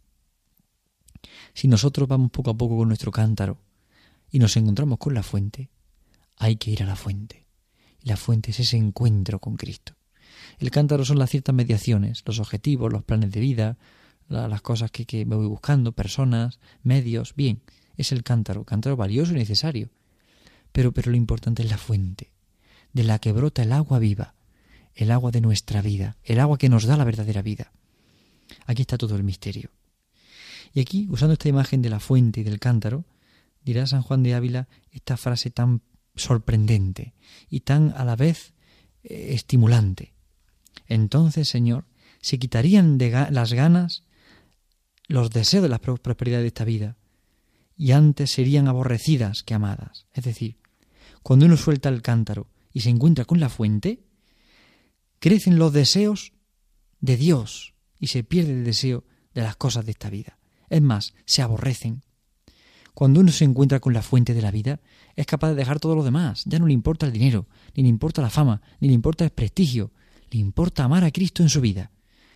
Si 1.53 1.67
nosotros 1.67 2.07
vamos 2.07 2.31
poco 2.31 2.51
a 2.51 2.57
poco 2.57 2.77
con 2.77 2.88
nuestro 2.88 3.12
cántaro 3.12 3.60
y 4.31 4.39
nos 4.39 4.57
encontramos 4.57 4.98
con 4.98 5.13
la 5.13 5.24
fuente, 5.24 5.69
hay 6.38 6.55
que 6.55 6.72
ir 6.72 6.83
a 6.83 6.86
la 6.86 6.95
fuente. 6.95 7.45
Y 8.01 8.10
la 8.10 8.17
fuente 8.17 8.51
es 8.51 8.60
ese 8.60 8.77
encuentro 8.77 9.39
con 9.39 9.55
Cristo. 9.55 9.93
El 10.60 10.72
cántaro 10.72 11.05
son 11.05 11.19
las 11.19 11.29
ciertas 11.29 11.55
mediaciones, 11.55 12.24
los 12.25 12.39
objetivos, 12.39 12.91
los 12.91 13.03
planes 13.03 13.31
de 13.31 13.39
vida, 13.39 13.77
las 14.27 14.62
cosas 14.62 14.91
que, 14.91 15.05
que 15.05 15.25
me 15.25 15.36
voy 15.36 15.48
buscando, 15.48 15.91
personas, 15.91 16.60
medios, 16.81 17.36
bien, 17.36 17.62
es 17.98 18.12
el 18.12 18.24
cántaro, 18.24 18.63
cántaro 18.65 18.98
valioso 18.98 19.33
y 19.33 19.38
necesario. 19.38 19.89
Pero, 20.72 20.91
pero 20.91 21.12
lo 21.12 21.17
importante 21.17 21.63
es 21.63 21.69
la 21.69 21.77
fuente, 21.77 22.31
de 22.93 23.03
la 23.03 23.19
que 23.19 23.31
brota 23.31 23.63
el 23.63 23.72
agua 23.72 24.00
viva, 24.00 24.33
el 24.96 25.12
agua 25.12 25.32
de 25.32 25.42
nuestra 25.42 25.82
vida, 25.82 26.18
el 26.24 26.40
agua 26.40 26.58
que 26.58 26.70
nos 26.70 26.86
da 26.86 26.98
la 26.98 27.04
verdadera 27.04 27.42
vida. 27.42 27.72
Aquí 28.66 28.82
está 28.82 28.98
todo 28.98 29.16
el 29.16 29.24
misterio. 29.24 29.72
Y 30.74 30.80
aquí, 30.80 31.08
usando 31.10 31.34
esta 31.34 31.50
imagen 31.50 31.82
de 31.82 31.90
la 31.90 32.00
fuente 32.00 32.42
y 32.42 32.44
del 32.44 32.60
cántaro, 32.60 33.06
dirá 33.64 33.88
San 33.88 34.02
Juan 34.02 34.24
de 34.24 34.34
Ávila 34.34 34.68
esta 34.92 35.18
frase 35.18 35.52
tan 35.52 35.82
sorprendente 36.16 37.14
y 37.50 37.62
tan 37.62 37.94
a 37.96 38.06
la 38.06 38.16
vez 38.16 38.54
eh, 39.04 39.30
estimulante. 39.34 40.14
Entonces, 40.88 41.48
Señor, 41.48 41.86
se 42.22 42.40
quitarían 42.40 42.98
de 42.98 43.12
las 43.32 43.54
ganas 43.54 44.04
los 45.08 45.30
deseos 45.30 45.64
de 45.64 45.70
la 45.70 45.80
prosperidad 45.80 46.40
de 46.40 46.48
esta 46.48 46.64
vida 46.64 46.96
y 47.76 47.92
antes 47.92 48.32
serían 48.32 48.68
aborrecidas 48.68 49.44
que 49.44 49.54
amadas. 49.54 50.06
Es 50.14 50.24
decir, 50.24 50.58
cuando 51.22 51.46
uno 51.46 51.58
suelta 51.58 51.90
el 51.90 52.02
cántaro 52.02 52.48
y 52.72 52.82
se 52.82 52.90
encuentra 52.90 53.26
con 53.26 53.40
la 53.40 53.50
fuente, 53.50 54.04
crecen 55.24 55.58
los 55.58 55.72
deseos 55.72 56.34
de 57.00 57.15
Dios 57.15 57.75
y 57.98 58.08
se 58.08 58.25
pierde 58.25 58.51
el 58.51 58.65
deseo 58.65 59.06
de 59.34 59.42
las 59.42 59.56
cosas 59.56 59.86
de 59.86 59.92
esta 59.92 60.10
vida. 60.10 60.38
Es 60.70 60.82
más, 60.82 61.13
se 61.25 61.42
aborrecen. 61.42 62.03
Cuando 62.94 63.22
uno 63.22 63.32
se 63.32 63.46
encuentra 63.46 63.80
con 63.80 63.94
la 63.94 64.01
fuente 64.01 64.34
de 64.34 64.42
la 64.42 64.51
vida, 64.51 64.82
es 65.15 65.25
capaz 65.25 65.51
de 65.51 65.56
dejar 65.56 65.80
todo 65.80 65.96
lo 65.96 66.03
demás. 66.03 66.44
Ya 66.44 66.60
no 66.60 66.68
le 66.68 66.74
importa 66.74 67.06
el 67.06 67.13
dinero, 67.13 67.48
ni 67.74 67.84
le 67.84 67.88
importa 67.88 68.22
la 68.22 68.30
fama, 68.30 68.62
ni 68.82 68.89
le 68.89 68.96
importa 68.96 69.24
el 69.24 69.30
prestigio. 69.30 69.94
Le 70.30 70.39
importa 70.39 70.84
amar 70.84 71.06
a 71.06 71.12
Cristo 71.12 71.42
en 71.42 71.48
su 71.48 71.62
vida. 71.62 71.92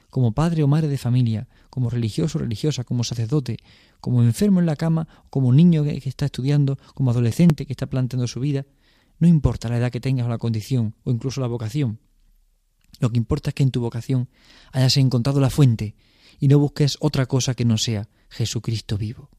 Como 0.10 0.32
padre 0.32 0.63
o 0.63 0.67
madre 0.70 0.88
de 0.88 0.98
familia, 0.98 1.50
como 1.70 1.89
religioso 1.89 2.38
o 2.38 2.41
religiosa, 2.41 2.86
como 2.86 3.03
sacerdote, 3.03 3.58
como 4.00 4.24
enfermo 4.24 4.62
en 4.62 4.65
la 4.65 4.77
cama, 4.77 5.10
como 5.29 5.51
niño 5.51 5.84
que, 5.84 5.98
está 6.06 6.24
estudiando, 6.24 6.77
como 6.94 7.12
adolescente 7.12 7.65
que 7.65 7.74
está 7.74 7.88
planteando 7.88 8.27
su 8.27 8.39
vida, 8.39 8.65
no 9.20 9.27
importa 9.27 9.67
la 9.67 9.77
edad 9.77 9.91
que 9.91 10.00
tengas 10.00 10.25
o 10.25 10.29
la 10.29 10.38
condición, 10.38 10.96
o 11.03 11.12
incluso 11.12 11.41
la 11.41 11.48
vocación. 11.48 12.00
Lo 13.00 13.10
que 13.10 13.18
importa 13.18 13.50
es 13.50 13.54
que 13.54 13.63
en 13.63 13.72
tu 13.72 13.82
vocación 13.82 14.30
hayas 14.72 14.98
encontrado 14.98 15.39
la 15.39 15.50
fuente 15.50 15.96
y 16.39 16.48
no 16.48 16.60
busques 16.60 16.98
otra 17.00 17.25
cosa 17.25 17.54
que 17.54 17.66
no 17.66 17.77
sea 17.77 18.10
Jesucristo 18.30 18.98
vivo. 18.98 19.30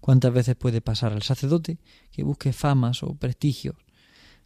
¿Cuántas 0.00 0.32
veces 0.32 0.56
puede 0.56 0.80
pasar 0.80 1.12
al 1.12 1.22
sacerdote 1.22 1.78
que 2.12 2.22
busque 2.22 2.52
famas 2.52 3.02
o 3.02 3.14
prestigios, 3.14 3.76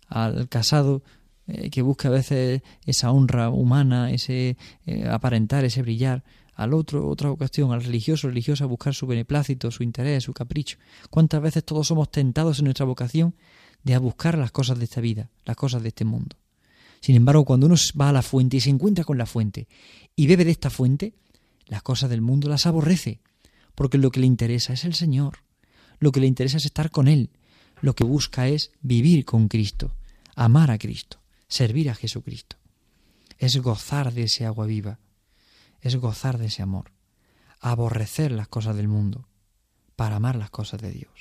al 0.08 0.48
casado 0.48 1.02
eh, 1.46 1.70
que 1.70 1.82
busque 1.82 2.08
a 2.08 2.10
veces 2.10 2.62
esa 2.86 3.10
honra 3.10 3.50
humana, 3.50 4.10
ese 4.10 4.56
eh, 4.86 5.08
aparentar, 5.08 5.64
ese 5.64 5.82
brillar, 5.82 6.24
al 6.54 6.74
otro, 6.74 7.08
otra 7.08 7.30
ocasión, 7.30 7.72
al 7.72 7.82
religioso, 7.82 8.28
religiosa, 8.28 8.66
buscar 8.66 8.94
su 8.94 9.06
beneplácito, 9.06 9.70
su 9.70 9.82
interés, 9.82 10.24
su 10.24 10.34
capricho. 10.34 10.76
¿Cuántas 11.08 11.40
veces 11.40 11.64
todos 11.64 11.86
somos 11.86 12.10
tentados 12.10 12.58
en 12.58 12.66
nuestra 12.66 12.84
vocación 12.84 13.34
de 13.82 13.96
buscar 13.98 14.36
las 14.36 14.52
cosas 14.52 14.78
de 14.78 14.84
esta 14.84 15.00
vida, 15.00 15.30
las 15.44 15.56
cosas 15.56 15.82
de 15.82 15.88
este 15.88 16.04
mundo? 16.04 16.36
Sin 17.00 17.16
embargo, 17.16 17.44
cuando 17.44 17.66
uno 17.66 17.76
va 17.98 18.10
a 18.10 18.12
la 18.12 18.22
fuente 18.22 18.58
y 18.58 18.60
se 18.60 18.70
encuentra 18.70 19.04
con 19.04 19.18
la 19.18 19.26
fuente 19.26 19.68
y 20.14 20.26
bebe 20.26 20.44
de 20.44 20.50
esta 20.50 20.70
fuente, 20.70 21.14
las 21.66 21.82
cosas 21.82 22.10
del 22.10 22.20
mundo 22.20 22.48
las 22.48 22.66
aborrece, 22.66 23.20
porque 23.74 23.98
lo 23.98 24.10
que 24.10 24.20
le 24.20 24.26
interesa 24.26 24.72
es 24.72 24.84
el 24.84 24.94
Señor, 24.94 25.38
lo 25.98 26.12
que 26.12 26.20
le 26.20 26.26
interesa 26.26 26.58
es 26.58 26.66
estar 26.66 26.90
con 26.90 27.08
Él, 27.08 27.30
lo 27.80 27.94
que 27.94 28.04
busca 28.04 28.48
es 28.48 28.72
vivir 28.82 29.24
con 29.24 29.48
Cristo, 29.48 29.94
amar 30.34 30.70
a 30.70 30.78
Cristo, 30.78 31.20
servir 31.48 31.88
a 31.88 31.94
Jesucristo. 31.94 32.56
Es 33.38 33.56
gozar 33.56 34.12
de 34.12 34.24
ese 34.24 34.44
agua 34.44 34.66
viva, 34.66 34.98
es 35.80 35.96
gozar 35.96 36.36
de 36.36 36.46
ese 36.46 36.62
amor, 36.62 36.92
aborrecer 37.60 38.32
las 38.32 38.48
cosas 38.48 38.76
del 38.76 38.88
mundo 38.88 39.26
para 39.96 40.16
amar 40.16 40.36
las 40.36 40.50
cosas 40.50 40.80
de 40.82 40.90
Dios. 40.90 41.12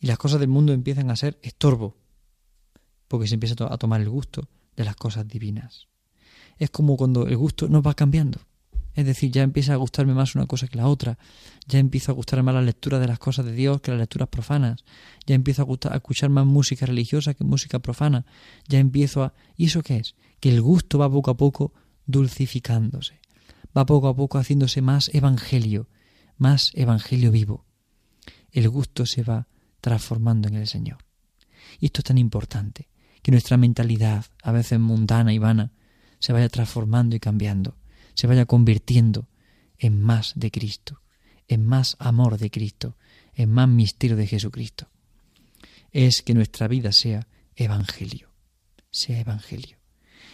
Y 0.00 0.06
las 0.06 0.18
cosas 0.18 0.40
del 0.40 0.48
mundo 0.48 0.72
empiezan 0.72 1.10
a 1.10 1.16
ser 1.16 1.38
estorbo, 1.42 1.96
porque 3.08 3.28
se 3.28 3.34
empieza 3.34 3.54
a 3.68 3.78
tomar 3.78 4.00
el 4.00 4.08
gusto 4.08 4.48
de 4.76 4.84
las 4.84 4.96
cosas 4.96 5.26
divinas. 5.26 5.88
Es 6.58 6.70
como 6.70 6.96
cuando 6.96 7.26
el 7.26 7.36
gusto 7.36 7.68
nos 7.68 7.84
va 7.86 7.94
cambiando. 7.94 8.40
Es 8.94 9.04
decir, 9.06 9.32
ya 9.32 9.42
empieza 9.42 9.72
a 9.72 9.76
gustarme 9.76 10.14
más 10.14 10.36
una 10.36 10.46
cosa 10.46 10.68
que 10.68 10.76
la 10.76 10.86
otra, 10.86 11.18
ya 11.66 11.80
empiezo 11.80 12.12
a 12.12 12.14
gustarme 12.14 12.44
más 12.44 12.54
la 12.54 12.62
lectura 12.62 13.00
de 13.00 13.08
las 13.08 13.18
cosas 13.18 13.44
de 13.44 13.52
Dios 13.52 13.80
que 13.80 13.90
las 13.90 13.98
lecturas 13.98 14.28
profanas, 14.28 14.84
ya 15.26 15.34
empiezo 15.34 15.62
a, 15.62 15.92
a 15.92 15.96
escuchar 15.96 16.30
más 16.30 16.46
música 16.46 16.86
religiosa 16.86 17.34
que 17.34 17.42
música 17.42 17.80
profana, 17.80 18.24
ya 18.68 18.78
empiezo 18.78 19.24
a... 19.24 19.34
¿Y 19.56 19.66
eso 19.66 19.82
qué 19.82 19.96
es? 19.96 20.14
Que 20.38 20.50
el 20.50 20.62
gusto 20.62 20.98
va 20.98 21.10
poco 21.10 21.32
a 21.32 21.36
poco 21.36 21.72
dulcificándose, 22.06 23.20
va 23.76 23.84
poco 23.84 24.06
a 24.06 24.14
poco 24.14 24.38
haciéndose 24.38 24.80
más 24.80 25.12
evangelio, 25.12 25.88
más 26.36 26.70
evangelio 26.74 27.32
vivo. 27.32 27.64
El 28.52 28.68
gusto 28.68 29.06
se 29.06 29.24
va 29.24 29.48
transformando 29.80 30.46
en 30.46 30.54
el 30.54 30.68
Señor. 30.68 30.98
Y 31.80 31.86
esto 31.86 32.00
es 32.00 32.04
tan 32.04 32.18
importante, 32.18 32.88
que 33.24 33.30
nuestra 33.32 33.56
mentalidad, 33.56 34.26
a 34.42 34.52
veces 34.52 34.78
mundana 34.78 35.32
y 35.32 35.38
vana, 35.38 35.72
se 36.18 36.34
vaya 36.34 36.50
transformando 36.50 37.16
y 37.16 37.20
cambiando, 37.20 37.74
se 38.12 38.26
vaya 38.26 38.44
convirtiendo 38.44 39.28
en 39.78 39.98
más 39.98 40.34
de 40.36 40.50
Cristo, 40.50 41.00
en 41.48 41.64
más 41.64 41.96
amor 42.00 42.36
de 42.36 42.50
Cristo, 42.50 42.98
en 43.32 43.50
más 43.50 43.66
misterio 43.66 44.18
de 44.18 44.26
Jesucristo. 44.26 44.90
Es 45.90 46.20
que 46.20 46.34
nuestra 46.34 46.68
vida 46.68 46.92
sea 46.92 47.26
evangelio, 47.56 48.28
sea 48.90 49.20
evangelio. 49.20 49.78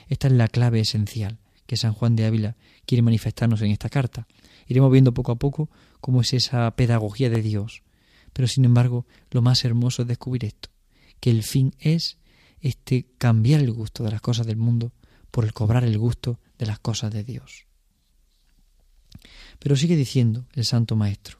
Esta 0.09 0.27
es 0.27 0.33
la 0.33 0.49
clave 0.49 0.81
esencial 0.81 1.39
que 1.69 1.77
San 1.77 1.93
Juan 1.93 2.17
de 2.17 2.27
Ávila 2.27 2.57
quiere 2.87 3.03
manifestarnos 3.03 3.63
en 3.63 3.71
esta 3.71 3.89
carta. 3.89 4.27
Iremos 4.67 4.91
viendo 4.91 5.15
poco 5.15 5.31
a 5.31 5.39
poco 5.39 5.71
cómo 6.01 6.23
es 6.23 6.33
esa 6.33 6.69
pedagogía 6.75 7.31
de 7.31 7.41
Dios. 7.41 7.85
Pero 8.33 8.49
sin 8.49 8.65
embargo, 8.65 9.07
lo 9.31 9.43
más 9.43 9.65
hermoso 9.65 10.03
es 10.03 10.09
descubrir 10.09 10.45
esto, 10.45 10.71
que 11.21 11.31
el 11.31 11.45
fin 11.45 11.73
es 11.79 12.19
este 12.61 13.07
cambiar 13.19 13.61
el 13.61 13.73
gusto 13.73 14.05
de 14.05 14.11
las 14.11 14.21
cosas 14.21 14.47
del 14.47 14.57
mundo 14.57 14.93
por 15.31 15.45
el 15.45 15.53
cobrar 15.53 15.85
el 15.85 15.99
gusto 15.99 16.39
de 16.59 16.67
las 16.67 16.79
cosas 16.79 17.13
de 17.13 17.25
Dios. 17.25 17.67
Pero 19.59 19.77
sigue 19.77 19.97
diciendo 19.97 20.47
el 20.55 20.65
Santo 20.65 20.97
Maestro. 20.97 21.39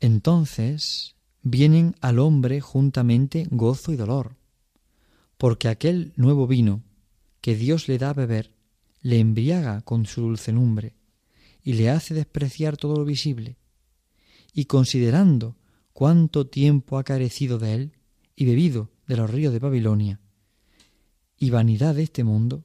Entonces 0.00 1.14
vienen 1.42 1.94
al 2.00 2.18
hombre 2.18 2.60
juntamente 2.60 3.46
gozo 3.50 3.92
y 3.92 3.96
dolor, 3.96 4.36
porque 5.38 5.68
aquel 5.68 6.12
nuevo 6.16 6.46
vino 6.46 6.82
que 7.40 7.56
Dios 7.56 7.88
le 7.88 7.98
da 7.98 8.10
a 8.10 8.14
beber 8.14 8.54
le 9.00 9.18
embriaga 9.18 9.80
con 9.82 10.06
su 10.06 10.22
dulcenumbre 10.22 10.94
y 11.64 11.74
le 11.74 11.90
hace 11.90 12.14
despreciar 12.14 12.76
todo 12.76 12.96
lo 12.96 13.04
visible, 13.04 13.56
y 14.52 14.66
considerando 14.66 15.56
cuánto 15.92 16.46
tiempo 16.46 16.98
ha 16.98 17.04
carecido 17.04 17.58
de 17.58 17.74
él 17.74 17.92
y 18.36 18.44
bebido 18.44 18.90
de 19.06 19.16
los 19.16 19.30
ríos 19.30 19.52
de 19.52 19.58
Babilonia, 19.58 20.20
y 21.38 21.50
vanidad 21.50 21.94
de 21.94 22.04
este 22.04 22.24
mundo, 22.24 22.64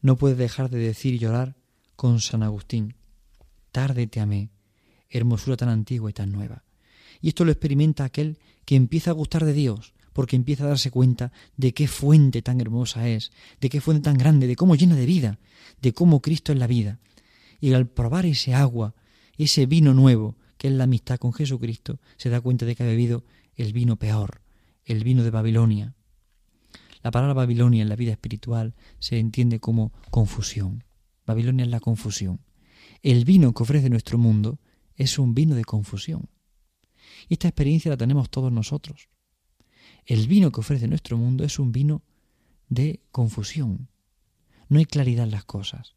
no 0.00 0.16
puede 0.16 0.34
dejar 0.34 0.70
de 0.70 0.78
decir 0.78 1.14
y 1.14 1.18
llorar 1.18 1.56
con 1.96 2.20
San 2.20 2.42
Agustín, 2.42 2.94
tarde 3.72 4.06
te 4.06 4.20
amé, 4.20 4.50
hermosura 5.08 5.56
tan 5.56 5.68
antigua 5.68 6.10
y 6.10 6.12
tan 6.12 6.30
nueva. 6.32 6.64
Y 7.20 7.28
esto 7.28 7.44
lo 7.44 7.52
experimenta 7.52 8.04
aquel 8.04 8.38
que 8.64 8.76
empieza 8.76 9.10
a 9.10 9.14
gustar 9.14 9.44
de 9.44 9.52
Dios, 9.52 9.94
porque 10.12 10.36
empieza 10.36 10.64
a 10.64 10.68
darse 10.68 10.90
cuenta 10.90 11.32
de 11.56 11.72
qué 11.72 11.88
fuente 11.88 12.42
tan 12.42 12.60
hermosa 12.60 13.08
es, 13.08 13.32
de 13.60 13.68
qué 13.70 13.80
fuente 13.80 14.02
tan 14.02 14.18
grande, 14.18 14.46
de 14.46 14.56
cómo 14.56 14.74
llena 14.74 14.96
de 14.96 15.06
vida, 15.06 15.38
de 15.80 15.92
cómo 15.92 16.20
Cristo 16.20 16.52
es 16.52 16.58
la 16.58 16.66
vida. 16.66 17.00
Y 17.60 17.72
al 17.72 17.88
probar 17.88 18.26
ese 18.26 18.54
agua, 18.54 18.94
ese 19.38 19.66
vino 19.66 19.94
nuevo, 19.94 20.36
que 20.58 20.68
es 20.68 20.74
la 20.74 20.84
amistad 20.84 21.18
con 21.18 21.32
Jesucristo, 21.32 21.98
se 22.16 22.28
da 22.28 22.40
cuenta 22.40 22.66
de 22.66 22.76
que 22.76 22.82
ha 22.82 22.86
bebido 22.86 23.24
el 23.56 23.72
vino 23.72 23.96
peor, 23.96 24.41
el 24.84 25.04
vino 25.04 25.22
de 25.22 25.30
Babilonia. 25.30 25.94
La 27.02 27.10
palabra 27.10 27.34
Babilonia 27.34 27.82
en 27.82 27.88
la 27.88 27.96
vida 27.96 28.12
espiritual 28.12 28.74
se 28.98 29.18
entiende 29.18 29.60
como 29.60 29.92
confusión. 30.10 30.84
Babilonia 31.26 31.64
es 31.64 31.70
la 31.70 31.80
confusión. 31.80 32.40
El 33.02 33.24
vino 33.24 33.52
que 33.52 33.62
ofrece 33.62 33.90
nuestro 33.90 34.18
mundo 34.18 34.60
es 34.96 35.18
un 35.18 35.34
vino 35.34 35.54
de 35.54 35.64
confusión. 35.64 36.28
Y 37.28 37.34
esta 37.34 37.48
experiencia 37.48 37.90
la 37.90 37.96
tenemos 37.96 38.30
todos 38.30 38.52
nosotros. 38.52 39.08
El 40.04 40.26
vino 40.26 40.50
que 40.50 40.60
ofrece 40.60 40.88
nuestro 40.88 41.16
mundo 41.16 41.44
es 41.44 41.58
un 41.58 41.72
vino 41.72 42.02
de 42.68 43.00
confusión. 43.10 43.88
No 44.68 44.78
hay 44.78 44.86
claridad 44.86 45.24
en 45.24 45.30
las 45.30 45.44
cosas. 45.44 45.94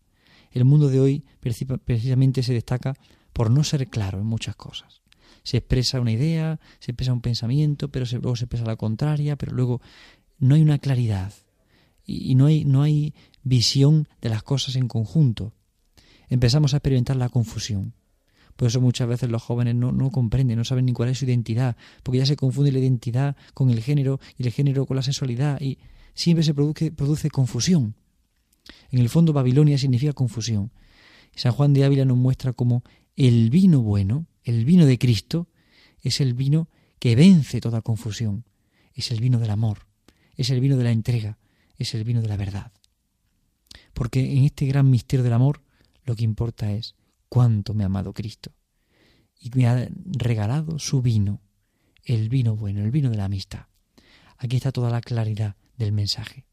El 0.52 0.66
mundo 0.66 0.90
de 0.90 1.00
hoy 1.00 1.26
precisamente 1.40 2.44
se 2.44 2.54
destaca 2.54 2.96
por 3.34 3.52
no 3.52 3.64
ser 3.64 3.90
claro 3.90 4.20
en 4.20 4.26
muchas 4.26 4.56
cosas. 4.56 5.02
Se 5.44 5.58
expresa 5.58 6.00
una 6.00 6.12
idea, 6.12 6.60
se 6.80 6.92
expresa 6.92 7.14
un 7.14 7.22
pensamiento, 7.22 7.90
pero 7.90 8.06
luego 8.12 8.36
se 8.36 8.46
expresa 8.46 8.66
la 8.66 8.76
contraria, 8.76 9.36
pero 9.36 9.54
luego 9.54 9.82
no 10.40 10.56
hay 10.56 10.62
una 10.62 10.80
claridad 10.80 11.34
y, 12.06 12.36
no, 12.36 12.46
hay, 12.46 12.66
no 12.66 12.84
hay 12.84 13.14
visión 13.44 14.08
de 14.22 14.30
las 14.30 14.44
cosas 14.44 14.76
en 14.76 14.88
conjunto. 14.88 15.54
Empezamos 16.30 16.74
a 16.74 16.78
experimentar 16.78 17.16
la 17.16 17.30
confusión. 17.30 17.94
Por 18.56 18.70
eso 18.70 18.80
muchas 18.80 19.08
veces 19.08 19.30
los 19.30 19.44
jóvenes 19.44 19.76
no, 19.76 19.92
no 19.92 20.12
comprenden, 20.12 20.58
no 20.58 20.64
saben 20.64 20.86
ni 20.86 20.94
cuál 20.94 21.10
es 21.10 21.20
su 21.20 21.26
identidad, 21.26 21.76
porque 22.04 22.20
ya 22.20 22.26
se 22.26 22.38
confunde 22.38 22.72
la 22.72 22.80
identidad 22.80 23.36
con 23.54 23.70
el 23.70 23.82
género 23.82 24.20
y 24.38 24.44
el 24.46 24.54
género 24.54 24.86
con 24.86 24.96
la 24.96 25.04
sexualidad 25.04 25.60
y 25.60 25.78
siempre 26.14 26.44
se 26.44 26.54
produce, 26.54 26.92
produce 26.92 27.30
confusión. 27.30 27.96
En 28.92 29.00
el 29.00 29.10
fondo 29.10 29.34
Babilonia 29.34 29.78
significa 29.78 30.14
confusión. 30.14 30.72
San 31.36 31.52
Juan 31.52 31.74
de 31.74 31.84
Ávila 31.84 32.06
nos 32.06 32.18
muestra 32.18 32.54
cómo 32.54 32.84
el 33.18 33.50
vino 33.50 33.82
bueno, 33.82 34.26
el 34.46 34.64
vino 34.64 34.86
de 34.86 34.98
Cristo, 34.98 35.50
es 36.02 36.22
el 36.22 36.36
vino 36.36 36.70
que 37.00 37.16
vence 37.16 37.60
toda 37.60 37.82
confusión, 37.82 38.46
es 38.94 39.12
el 39.12 39.20
vino 39.20 39.40
del 39.40 39.50
amor, 39.50 39.88
es 40.38 40.52
el 40.52 40.62
vino 40.62 40.78
de 40.78 40.84
la 40.86 40.92
entrega, 40.92 41.38
es 41.78 41.94
el 41.96 42.04
vino 42.04 42.22
de 42.22 42.30
la 42.30 42.38
verdad. 42.38 42.72
Porque 43.94 44.38
en 44.38 44.46
este 44.46 44.68
gran 44.68 44.90
misterio 44.90 45.24
del 45.24 45.34
amor 45.34 45.64
lo 46.06 46.16
que 46.16 46.24
importa 46.24 46.72
es 46.72 46.96
cuánto 47.28 47.74
me 47.74 47.84
ha 47.84 47.88
amado 47.88 48.14
Cristo 48.14 48.54
y 49.40 49.50
me 49.56 49.68
ha 49.68 49.90
regalado 50.06 50.80
su 50.80 51.02
vino, 51.02 51.42
el 52.04 52.30
vino 52.30 52.56
bueno, 52.56 52.82
el 52.82 52.92
vino 52.92 53.10
de 53.10 53.18
la 53.18 53.26
amistad. 53.26 53.66
Aquí 54.38 54.58
está 54.58 54.72
toda 54.72 54.92
la 54.92 55.02
claridad 55.02 55.56
del 55.76 55.92
mensaje. 55.92 56.46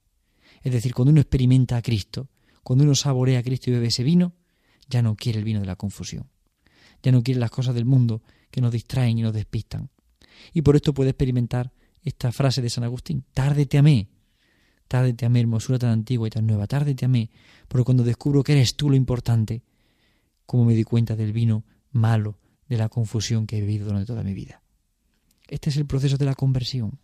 Es 0.63 0.73
decir, 0.73 0.95
cuando 0.95 1.13
uno 1.13 1.21
experimenta 1.21 1.77
a 1.77 1.83
Cristo, 1.83 2.31
cuando 2.63 2.85
uno 2.85 2.95
saborea 2.95 3.41
a 3.41 3.43
Cristo 3.43 3.69
y 3.69 3.75
bebe 3.75 3.89
ese 3.89 4.03
vino, 4.03 4.33
ya 4.89 5.03
no 5.03 5.15
quiere 5.15 5.39
el 5.39 5.45
vino 5.45 5.61
de 5.61 5.67
la 5.67 5.77
confusión. 5.77 6.32
Ya 7.02 7.12
no 7.12 7.23
quiere 7.23 7.40
las 7.40 7.50
cosas 7.50 7.75
del 7.75 7.85
mundo 7.85 8.23
que 8.50 8.61
nos 8.61 8.73
distraen 8.73 9.18
y 9.18 9.23
nos 9.23 9.32
despistan. 9.32 9.90
Y 10.52 10.62
por 10.62 10.76
esto 10.76 10.94
puede 10.94 11.11
experimentar 11.11 11.73
esta 12.02 12.32
frase 12.32 12.62
de 12.62 12.71
San 12.71 12.85
Agustín, 12.85 13.25
tarde 13.32 13.66
te 13.66 13.78
amé, 13.78 14.09
tarde 14.88 15.14
te 15.14 15.25
amé, 15.25 15.40
hermosura 15.40 15.78
tan 15.78 15.90
antigua 15.90 16.26
y 16.26 16.30
tan 16.30 16.47
nueva, 16.47 16.66
tarde 16.66 16.94
te 16.94 17.04
amé, 17.04 17.30
porque 17.68 17.85
cuando 17.85 18.04
descubro 18.04 18.42
que 18.42 18.52
eres 18.52 18.76
tú 18.76 18.90
lo 18.90 18.97
importante, 18.97 19.62
como 20.47 20.64
me 20.64 20.75
di 20.75 20.85
cuenta 20.85 21.16
del 21.16 21.32
vino 21.32 21.64
malo, 21.90 22.38
de 22.68 22.76
la 22.76 22.88
confusión 22.88 23.47
que 23.47 23.59
he 23.59 23.61
vivido 23.61 23.87
durante 23.87 24.06
toda 24.06 24.23
mi 24.23 24.35
vida. 24.35 24.62
Este 25.49 25.71
es 25.71 25.76
el 25.76 25.87
proceso 25.87 26.16
de 26.16 26.25
la 26.25 26.35
conversión, 26.35 26.99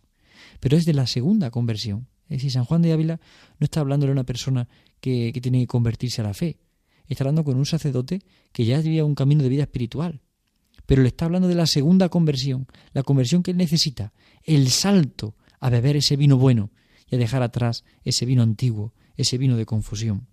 pero 0.59 0.75
es 0.75 0.85
de 0.85 0.93
la 0.93 1.07
segunda 1.07 1.51
conversión. 1.51 2.07
Es 2.25 2.37
decir, 2.37 2.51
San 2.51 2.65
Juan 2.65 2.81
de 2.81 2.91
Ávila 2.91 3.19
no 3.59 3.65
está 3.65 3.79
hablando 3.79 4.05
de 4.05 4.11
una 4.11 4.23
persona 4.23 4.67
que, 4.99 5.31
que 5.33 5.41
tiene 5.41 5.59
que 5.61 5.67
convertirse 5.67 6.21
a 6.21 6.25
la 6.25 6.33
fe, 6.33 6.59
está 7.13 7.23
hablando 7.23 7.43
con 7.43 7.57
un 7.57 7.65
sacerdote 7.65 8.21
que 8.51 8.65
ya 8.65 8.79
vivía 8.81 9.05
un 9.05 9.15
camino 9.15 9.43
de 9.43 9.49
vida 9.49 9.63
espiritual, 9.63 10.21
pero 10.85 11.01
le 11.01 11.09
está 11.09 11.25
hablando 11.25 11.47
de 11.47 11.55
la 11.55 11.67
segunda 11.67 12.09
conversión, 12.09 12.67
la 12.93 13.03
conversión 13.03 13.43
que 13.43 13.51
él 13.51 13.57
necesita, 13.57 14.13
el 14.43 14.69
salto 14.69 15.35
a 15.59 15.69
beber 15.69 15.97
ese 15.97 16.15
vino 16.15 16.37
bueno 16.37 16.71
y 17.09 17.15
a 17.15 17.19
dejar 17.19 17.43
atrás 17.43 17.83
ese 18.03 18.25
vino 18.25 18.43
antiguo, 18.43 18.93
ese 19.15 19.37
vino 19.37 19.57
de 19.57 19.65
confusión. 19.65 20.27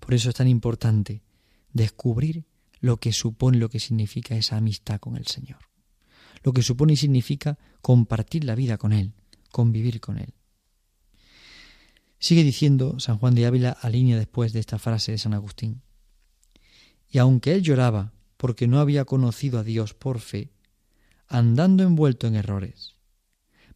Por 0.00 0.14
eso 0.14 0.28
es 0.28 0.34
tan 0.34 0.48
importante 0.48 1.22
descubrir 1.72 2.44
lo 2.80 2.98
que 2.98 3.12
supone, 3.12 3.58
lo 3.58 3.68
que 3.68 3.80
significa 3.80 4.36
esa 4.36 4.56
amistad 4.56 5.00
con 5.00 5.16
el 5.16 5.26
Señor, 5.26 5.58
lo 6.42 6.52
que 6.52 6.62
supone 6.62 6.94
y 6.94 6.96
significa 6.96 7.58
compartir 7.80 8.44
la 8.44 8.54
vida 8.54 8.78
con 8.78 8.92
Él, 8.92 9.12
convivir 9.50 10.00
con 10.00 10.18
Él. 10.18 10.34
Sigue 12.18 12.44
diciendo 12.44 12.98
San 12.98 13.18
Juan 13.18 13.34
de 13.34 13.46
Ávila 13.46 13.70
a 13.70 13.88
línea 13.88 14.16
después 14.16 14.52
de 14.52 14.60
esta 14.60 14.78
frase 14.78 15.12
de 15.12 15.18
San 15.18 15.34
Agustín. 15.34 15.82
Y 17.08 17.18
aunque 17.18 17.52
él 17.52 17.62
lloraba 17.62 18.12
porque 18.36 18.66
no 18.66 18.80
había 18.80 19.04
conocido 19.04 19.58
a 19.58 19.64
Dios 19.64 19.94
por 19.94 20.20
fe, 20.20 20.50
andando 21.28 21.82
envuelto 21.82 22.26
en 22.26 22.36
errores, 22.36 22.94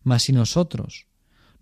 mas 0.02 0.24
si 0.24 0.32
nosotros 0.32 1.06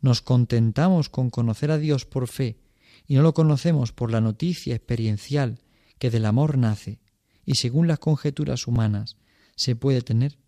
nos 0.00 0.22
contentamos 0.22 1.08
con 1.08 1.30
conocer 1.30 1.70
a 1.70 1.78
Dios 1.78 2.04
por 2.04 2.28
fe 2.28 2.60
y 3.06 3.16
no 3.16 3.22
lo 3.22 3.34
conocemos 3.34 3.92
por 3.92 4.10
la 4.10 4.20
noticia 4.20 4.74
experiencial 4.74 5.60
que 5.98 6.10
del 6.10 6.26
amor 6.26 6.58
nace 6.58 7.00
y 7.44 7.56
según 7.56 7.88
las 7.88 7.98
conjeturas 7.98 8.66
humanas 8.66 9.16
se 9.56 9.74
puede 9.74 10.02
tener, 10.02 10.38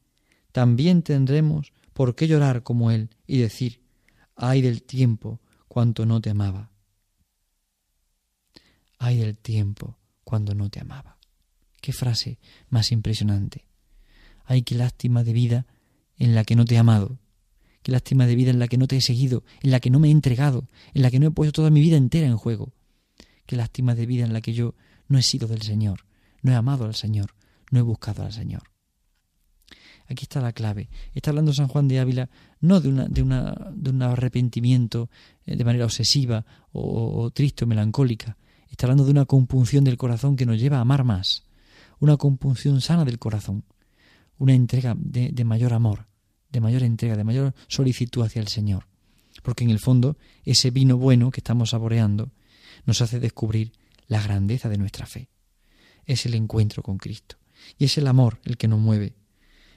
también 0.52 1.02
tendremos 1.02 1.72
por 1.92 2.14
qué 2.14 2.28
llorar 2.28 2.62
como 2.62 2.90
Él 2.90 3.11
y 3.26 3.38
decir, 3.38 3.83
ay 4.37 4.62
del 4.62 4.83
tiempo 4.83 5.40
cuanto 5.70 6.04
no 6.04 6.20
te 6.20 6.30
amaba. 6.30 6.72
Ay 8.98 9.18
del 9.18 9.37
tiempo 9.37 9.96
cuando 10.24 10.52
no 10.52 10.68
te 10.68 10.80
amaba. 10.80 11.16
Qué 11.80 11.92
frase 11.92 12.40
más 12.70 12.90
impresionante. 12.90 13.66
Ay, 14.44 14.62
qué 14.62 14.74
lástima 14.74 15.22
de 15.22 15.33
vida 15.33 15.66
en 16.16 16.35
la 16.35 16.42
que 16.42 16.56
no 16.56 16.64
te 16.64 16.74
he 16.74 16.78
amado. 16.78 17.20
Qué 17.85 17.92
lástima 17.92 18.26
de 18.26 18.35
vida 18.35 18.50
en 18.50 18.59
la 18.59 18.66
que 18.66 18.78
no 18.78 18.88
te 18.88 18.96
he 18.96 19.00
seguido, 19.00 19.44
en 19.62 19.70
la 19.70 19.78
que 19.78 19.90
no 19.90 20.00
me 20.00 20.09
he 20.09 20.11
entregado, 20.11 20.66
en 20.92 21.02
la 21.02 21.11
que 21.12 21.20
no 21.20 21.28
he 21.28 21.30
puesto 21.30 21.52
toda 21.52 21.70
mi 21.70 21.80
vida 21.80 21.96
entera 21.96 22.26
en 22.26 22.37
juego. 22.37 22.72
Qué 23.46 23.54
lástima 23.54 23.94
de 23.94 24.06
vida 24.06 24.24
en 24.24 24.33
la 24.33 24.40
que 24.40 24.52
yo 24.52 24.74
no 25.06 25.18
he 25.18 25.22
sido 25.22 25.46
del 25.46 25.62
Señor, 25.62 26.04
no 26.42 26.50
he 26.50 26.56
amado 26.56 26.85
al 26.85 26.96
Señor, 26.96 27.37
no 27.70 27.78
he 27.78 27.83
buscado 27.83 28.24
al 28.24 28.33
Señor. 28.33 28.64
Aquí 30.11 30.25
está 30.25 30.40
la 30.40 30.53
clave. 30.53 30.90
Está 31.14 31.31
hablando 31.31 31.53
San 31.53 31.68
Juan 31.68 31.87
de 31.87 32.01
Ávila 32.01 32.29
no 32.61 32.81
de, 32.81 32.88
una, 32.88 33.05
de, 33.07 33.23
una, 33.23 33.70
de 33.73 33.90
un 33.90 34.03
arrepentimiento 34.03 35.09
eh, 35.46 35.55
de 35.55 35.64
manera 35.64 35.85
obsesiva 35.85 36.44
o, 36.73 37.31
triste 37.31 37.62
o 37.62 37.68
melancólica. 37.68 38.37
Está 38.68 38.87
hablando 38.87 39.05
de 39.05 39.12
una 39.12 39.25
compunción 39.25 39.85
del 39.85 39.96
corazón 39.96 40.35
que 40.35 40.46
nos 40.46 40.59
lleva 40.59 40.79
a 40.79 40.81
amar 40.81 41.05
más. 41.05 41.44
Una 42.01 42.16
compunción 42.16 42.81
sana 42.81 43.05
del 43.05 43.20
corazón. 43.20 43.62
Una 44.37 44.53
entrega 44.53 44.96
de, 44.99 45.29
de 45.29 45.44
mayor 45.44 45.73
amor, 45.75 46.07
de 46.51 46.61
mayor 46.61 46.83
entrega, 46.83 47.16
de 47.16 47.23
mayor 47.23 47.55
solicitud 47.68 48.25
hacia 48.25 48.42
el 48.42 48.49
Señor. 48.49 48.88
Porque 49.44 49.62
en 49.62 49.70
el 49.70 49.79
fondo 49.79 50.16
ese 50.44 50.73
vino 50.73 50.96
bueno 50.96 51.31
que 51.31 51.38
estamos 51.38 51.70
saboreando 51.70 52.33
nos 52.85 53.01
hace 53.01 53.20
descubrir 53.20 53.70
la 54.09 54.20
grandeza 54.20 54.68
de 54.68 54.79
nuestra 54.79 55.07
fe. 55.07 55.29
Es 56.05 56.27
el 56.27 56.35
encuentro 56.35 56.83
con 56.83 56.99
Cristo. 56.99 57.37
Y 57.79 57.85
es 57.85 57.96
el 57.96 58.09
amor 58.09 58.40
el 58.44 58.57
que 58.57 58.66
nos 58.66 58.81
mueve. 58.81 59.19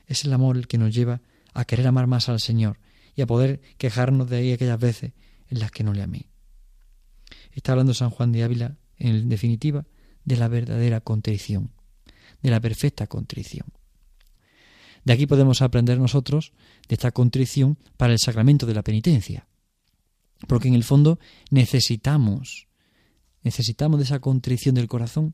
Es 0.07 0.25
el 0.25 0.33
amor 0.33 0.57
el 0.57 0.67
que 0.67 0.77
nos 0.77 0.93
lleva 0.93 1.21
a 1.53 1.65
querer 1.65 1.87
amar 1.87 2.07
más 2.07 2.29
al 2.29 2.39
Señor 2.39 2.79
y 3.15 3.21
a 3.21 3.27
poder 3.27 3.61
quejarnos 3.77 4.29
de 4.29 4.37
ahí 4.37 4.51
aquellas 4.51 4.79
veces 4.79 5.13
en 5.49 5.59
las 5.59 5.71
que 5.71 5.83
no 5.83 5.93
le 5.93 6.01
amé. 6.01 6.27
Está 7.51 7.73
hablando 7.73 7.93
San 7.93 8.09
Juan 8.09 8.31
de 8.31 8.43
Ávila, 8.43 8.77
en 8.97 9.29
definitiva, 9.29 9.85
de 10.25 10.37
la 10.37 10.47
verdadera 10.47 11.01
contrición, 11.01 11.71
de 12.41 12.49
la 12.49 12.59
perfecta 12.59 13.07
contrición. 13.07 13.67
De 15.03 15.13
aquí 15.13 15.27
podemos 15.27 15.61
aprender 15.61 15.99
nosotros 15.99 16.53
de 16.87 16.95
esta 16.95 17.11
contrición 17.11 17.77
para 17.97 18.13
el 18.13 18.19
sacramento 18.19 18.65
de 18.65 18.73
la 18.73 18.83
penitencia. 18.83 19.47
Porque 20.47 20.67
en 20.67 20.73
el 20.73 20.83
fondo 20.83 21.19
necesitamos, 21.51 22.67
necesitamos 23.43 23.99
de 23.99 24.05
esa 24.05 24.19
contrición 24.19 24.75
del 24.75 24.87
corazón 24.87 25.33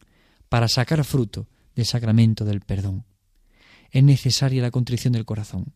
para 0.49 0.67
sacar 0.67 1.03
fruto 1.03 1.47
del 1.75 1.85
sacramento 1.85 2.45
del 2.45 2.61
perdón. 2.61 3.05
Es 3.91 4.03
necesaria 4.03 4.61
la 4.61 4.71
contrición 4.71 5.13
del 5.13 5.25
corazón. 5.25 5.73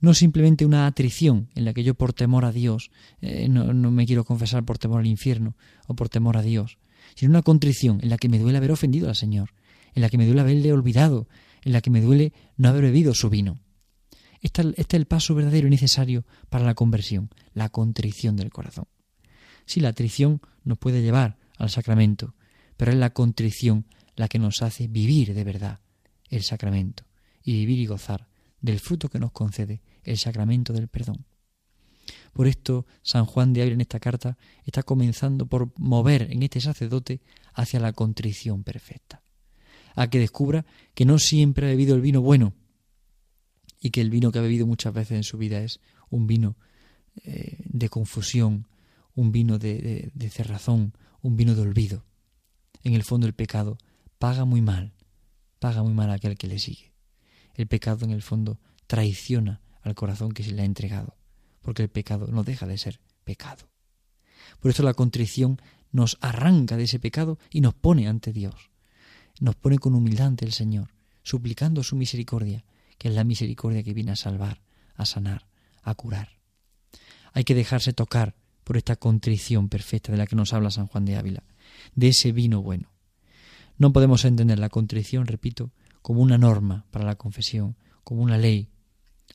No 0.00 0.14
simplemente 0.14 0.64
una 0.64 0.86
atrición 0.86 1.48
en 1.54 1.64
la 1.64 1.74
que 1.74 1.82
yo 1.82 1.94
por 1.94 2.12
temor 2.12 2.44
a 2.44 2.52
Dios 2.52 2.90
eh, 3.20 3.48
no, 3.48 3.72
me 3.90 4.06
quiero 4.06 4.24
confesar 4.24 4.64
por 4.64 4.78
temor 4.78 5.00
al 5.00 5.06
infierno 5.06 5.56
o 5.86 5.94
por 5.94 6.08
temor 6.08 6.36
a 6.36 6.42
Dios, 6.42 6.78
sino 7.14 7.30
una 7.30 7.42
contrición 7.42 7.98
en 8.02 8.10
la 8.10 8.18
que 8.18 8.28
me 8.28 8.38
duele 8.38 8.58
haber 8.58 8.70
ofendido 8.70 9.08
al 9.08 9.16
Señor, 9.16 9.50
en 9.94 10.02
la 10.02 10.08
que 10.08 10.18
me 10.18 10.26
duele 10.26 10.40
haberle 10.40 10.72
olvidado, 10.72 11.28
en 11.62 11.72
la 11.72 11.80
que 11.80 11.90
me 11.90 12.00
duele 12.00 12.32
no 12.56 12.68
haber 12.68 12.82
bebido 12.82 13.14
su 13.14 13.28
vino. 13.28 13.58
Este, 14.40 14.62
este 14.76 14.96
es 14.96 15.00
el 15.00 15.06
paso 15.06 15.34
verdadero 15.34 15.66
y 15.66 15.70
necesario 15.70 16.24
para 16.48 16.64
la 16.64 16.74
conversión, 16.74 17.30
la 17.54 17.68
contrición 17.68 18.36
del 18.36 18.50
corazón. 18.50 18.86
Sí, 19.66 19.80
la 19.80 19.88
atrición 19.88 20.40
nos 20.62 20.78
puede 20.78 21.02
llevar 21.02 21.38
al 21.56 21.70
sacramento, 21.70 22.34
pero 22.76 22.92
es 22.92 22.98
la 22.98 23.12
contrición 23.12 23.86
la 24.14 24.28
que 24.28 24.38
nos 24.38 24.62
hace 24.62 24.86
vivir 24.86 25.34
de 25.34 25.44
verdad 25.44 25.80
el 26.30 26.42
sacramento 26.42 27.07
y 27.48 27.54
vivir 27.54 27.78
y 27.78 27.86
gozar 27.86 28.28
del 28.60 28.78
fruto 28.78 29.08
que 29.08 29.18
nos 29.18 29.32
concede 29.32 29.80
el 30.04 30.18
sacramento 30.18 30.74
del 30.74 30.86
perdón. 30.86 31.24
Por 32.34 32.46
esto, 32.46 32.84
San 33.00 33.24
Juan 33.24 33.54
de 33.54 33.62
Ávila 33.62 33.76
en 33.76 33.80
esta 33.80 34.00
carta 34.00 34.36
está 34.66 34.82
comenzando 34.82 35.46
por 35.46 35.72
mover 35.78 36.30
en 36.30 36.42
este 36.42 36.60
sacerdote 36.60 37.22
hacia 37.54 37.80
la 37.80 37.94
contrición 37.94 38.64
perfecta, 38.64 39.22
a 39.94 40.10
que 40.10 40.18
descubra 40.18 40.66
que 40.94 41.06
no 41.06 41.18
siempre 41.18 41.64
ha 41.64 41.70
bebido 41.70 41.94
el 41.94 42.02
vino 42.02 42.20
bueno 42.20 42.52
y 43.80 43.92
que 43.92 44.02
el 44.02 44.10
vino 44.10 44.30
que 44.30 44.40
ha 44.40 44.42
bebido 44.42 44.66
muchas 44.66 44.92
veces 44.92 45.16
en 45.16 45.24
su 45.24 45.38
vida 45.38 45.62
es 45.62 45.80
un 46.10 46.26
vino 46.26 46.58
eh, 47.24 47.56
de 47.64 47.88
confusión, 47.88 48.68
un 49.14 49.32
vino 49.32 49.58
de, 49.58 50.10
de 50.12 50.28
cerrazón, 50.28 50.92
un 51.22 51.38
vino 51.38 51.54
de 51.54 51.62
olvido. 51.62 52.04
En 52.84 52.92
el 52.92 53.04
fondo 53.04 53.26
el 53.26 53.32
pecado 53.32 53.78
paga 54.18 54.44
muy 54.44 54.60
mal, 54.60 54.92
paga 55.60 55.82
muy 55.82 55.94
mal 55.94 56.10
a 56.10 56.14
aquel 56.14 56.36
que 56.36 56.46
le 56.46 56.58
sigue. 56.58 56.97
El 57.58 57.66
pecado 57.66 58.04
en 58.04 58.12
el 58.12 58.22
fondo 58.22 58.60
traiciona 58.86 59.60
al 59.82 59.96
corazón 59.96 60.30
que 60.30 60.44
se 60.44 60.52
le 60.52 60.62
ha 60.62 60.64
entregado, 60.64 61.16
porque 61.60 61.82
el 61.82 61.88
pecado 61.88 62.28
no 62.28 62.44
deja 62.44 62.66
de 62.66 62.78
ser 62.78 63.00
pecado. 63.24 63.68
Por 64.60 64.70
eso 64.70 64.84
la 64.84 64.94
contrición 64.94 65.60
nos 65.90 66.18
arranca 66.20 66.76
de 66.76 66.84
ese 66.84 67.00
pecado 67.00 67.36
y 67.50 67.60
nos 67.60 67.74
pone 67.74 68.06
ante 68.06 68.32
Dios. 68.32 68.70
Nos 69.40 69.56
pone 69.56 69.80
con 69.80 69.96
humildad 69.96 70.28
ante 70.28 70.44
el 70.44 70.52
Señor, 70.52 70.90
suplicando 71.24 71.82
su 71.82 71.96
misericordia, 71.96 72.64
que 72.96 73.08
es 73.08 73.14
la 73.14 73.24
misericordia 73.24 73.82
que 73.82 73.92
viene 73.92 74.12
a 74.12 74.16
salvar, 74.16 74.62
a 74.94 75.04
sanar, 75.04 75.48
a 75.82 75.94
curar. 75.94 76.38
Hay 77.32 77.42
que 77.42 77.56
dejarse 77.56 77.92
tocar 77.92 78.36
por 78.62 78.76
esta 78.76 78.94
contrición 78.94 79.68
perfecta 79.68 80.12
de 80.12 80.18
la 80.18 80.28
que 80.28 80.36
nos 80.36 80.52
habla 80.52 80.70
San 80.70 80.86
Juan 80.86 81.04
de 81.04 81.16
Ávila, 81.16 81.42
de 81.96 82.08
ese 82.08 82.30
vino 82.30 82.62
bueno. 82.62 82.92
No 83.78 83.92
podemos 83.92 84.24
entender 84.24 84.60
la 84.60 84.68
contrición, 84.68 85.26
repito, 85.26 85.72
como 86.08 86.22
una 86.22 86.38
norma 86.38 86.86
para 86.90 87.04
la 87.04 87.16
confesión, 87.16 87.76
como 88.02 88.22
una 88.22 88.38
ley. 88.38 88.70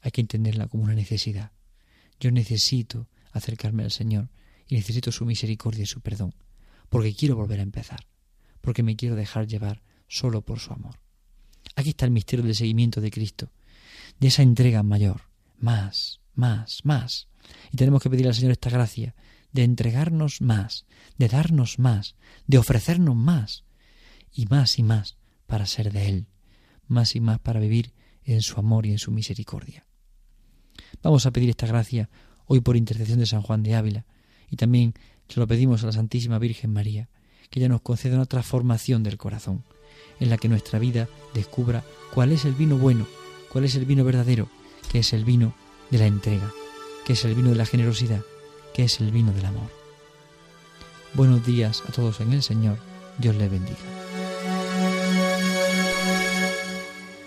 Hay 0.02 0.10
que 0.10 0.22
entenderla 0.22 0.66
como 0.66 0.86
una 0.86 0.96
necesidad. 0.96 1.52
Yo 2.20 2.32
necesito 2.32 3.08
acercarme 3.32 3.84
al 3.84 3.92
Señor 3.92 4.32
y 4.68 4.74
necesito 4.74 5.12
su 5.12 5.24
misericordia 5.24 5.84
y 5.84 5.86
su 5.86 6.02
perdón, 6.02 6.34
porque 6.90 7.14
quiero 7.14 7.36
volver 7.36 7.60
a 7.60 7.62
empezar, 7.62 8.08
porque 8.60 8.82
me 8.82 8.96
quiero 8.96 9.16
dejar 9.16 9.46
llevar 9.46 9.84
solo 10.08 10.42
por 10.42 10.58
su 10.58 10.74
amor. 10.74 11.00
Aquí 11.76 11.90
está 11.90 12.06
el 12.06 12.12
misterio 12.12 12.44
del 12.44 12.56
seguimiento 12.56 13.02
de 13.02 13.12
Cristo, 13.12 13.52
de 14.20 14.30
esa 14.30 14.42
entrega 14.42 14.82
mayor, 14.82 15.22
más, 15.60 16.22
más, 16.34 16.80
más. 16.86 17.28
Y 17.72 17.78
tenemos 17.78 18.02
que 18.02 18.10
pedir 18.10 18.26
al 18.26 18.34
Señor 18.34 18.54
esta 18.54 18.72
gracia 18.72 19.14
de 19.52 19.64
entregarnos 19.64 20.42
más, 20.42 20.88
de 21.20 21.28
darnos 21.28 21.78
más, 21.78 22.16
de 22.48 22.58
ofrecernos 22.58 23.16
más, 23.16 23.64
y 24.32 24.48
más 24.48 24.80
y 24.80 24.82
más 24.82 25.18
para 25.46 25.68
ser 25.68 25.94
de 25.94 26.10
Él, 26.10 26.28
más 26.88 27.16
y 27.16 27.20
más 27.20 27.40
para 27.40 27.60
vivir 27.60 27.94
en 28.24 28.42
su 28.42 28.60
amor 28.60 28.86
y 28.86 28.92
en 28.92 29.00
su 29.00 29.12
misericordia. 29.12 29.86
Vamos 31.02 31.26
a 31.26 31.32
pedir 31.32 31.50
esta 31.50 31.68
gracia 31.68 32.10
hoy 32.46 32.62
por 32.62 32.78
intercesión 32.78 33.20
de 33.20 33.26
San 33.26 33.42
Juan 33.42 33.64
de 33.64 33.76
Ávila 33.76 34.06
y 34.50 34.56
también 34.56 34.94
se 35.28 35.40
lo 35.40 35.48
pedimos 35.48 35.84
a 35.84 35.88
la 35.88 35.92
Santísima 35.92 36.40
Virgen 36.40 36.72
María, 36.72 37.10
que 37.50 37.60
ella 37.60 37.70
nos 37.70 37.82
conceda 37.82 38.16
una 38.16 38.26
transformación 38.26 39.04
del 39.04 39.18
corazón, 39.18 39.64
en 40.20 40.30
la 40.30 40.38
que 40.38 40.50
nuestra 40.50 40.80
vida 40.80 41.08
descubra 41.34 41.84
cuál 42.14 42.32
es 42.32 42.46
el 42.46 42.54
vino 42.54 42.78
bueno, 42.78 43.08
cuál 43.52 43.66
es 43.66 43.76
el 43.76 43.86
vino 43.86 44.04
verdadero, 44.04 44.50
que 44.92 45.00
es 45.00 45.14
el 45.14 45.26
vino 45.26 45.56
de 45.90 45.98
la 45.98 46.08
entrega, 46.08 46.52
que 47.06 47.14
es 47.14 47.26
el 47.26 47.36
vino 47.36 47.50
de 47.50 47.56
la 47.56 47.66
generosidad, 47.66 48.22
que 48.74 48.84
es 48.84 49.00
el 49.00 49.12
vino 49.12 49.32
del 49.34 49.46
amor. 49.46 49.70
Buenos 51.14 51.46
días 51.46 51.84
a 51.88 51.92
todos 51.92 52.22
en 52.22 52.34
el 52.34 52.44
Señor, 52.44 52.78
Dios 53.20 53.36
les 53.36 53.50
bendiga. 53.50 54.03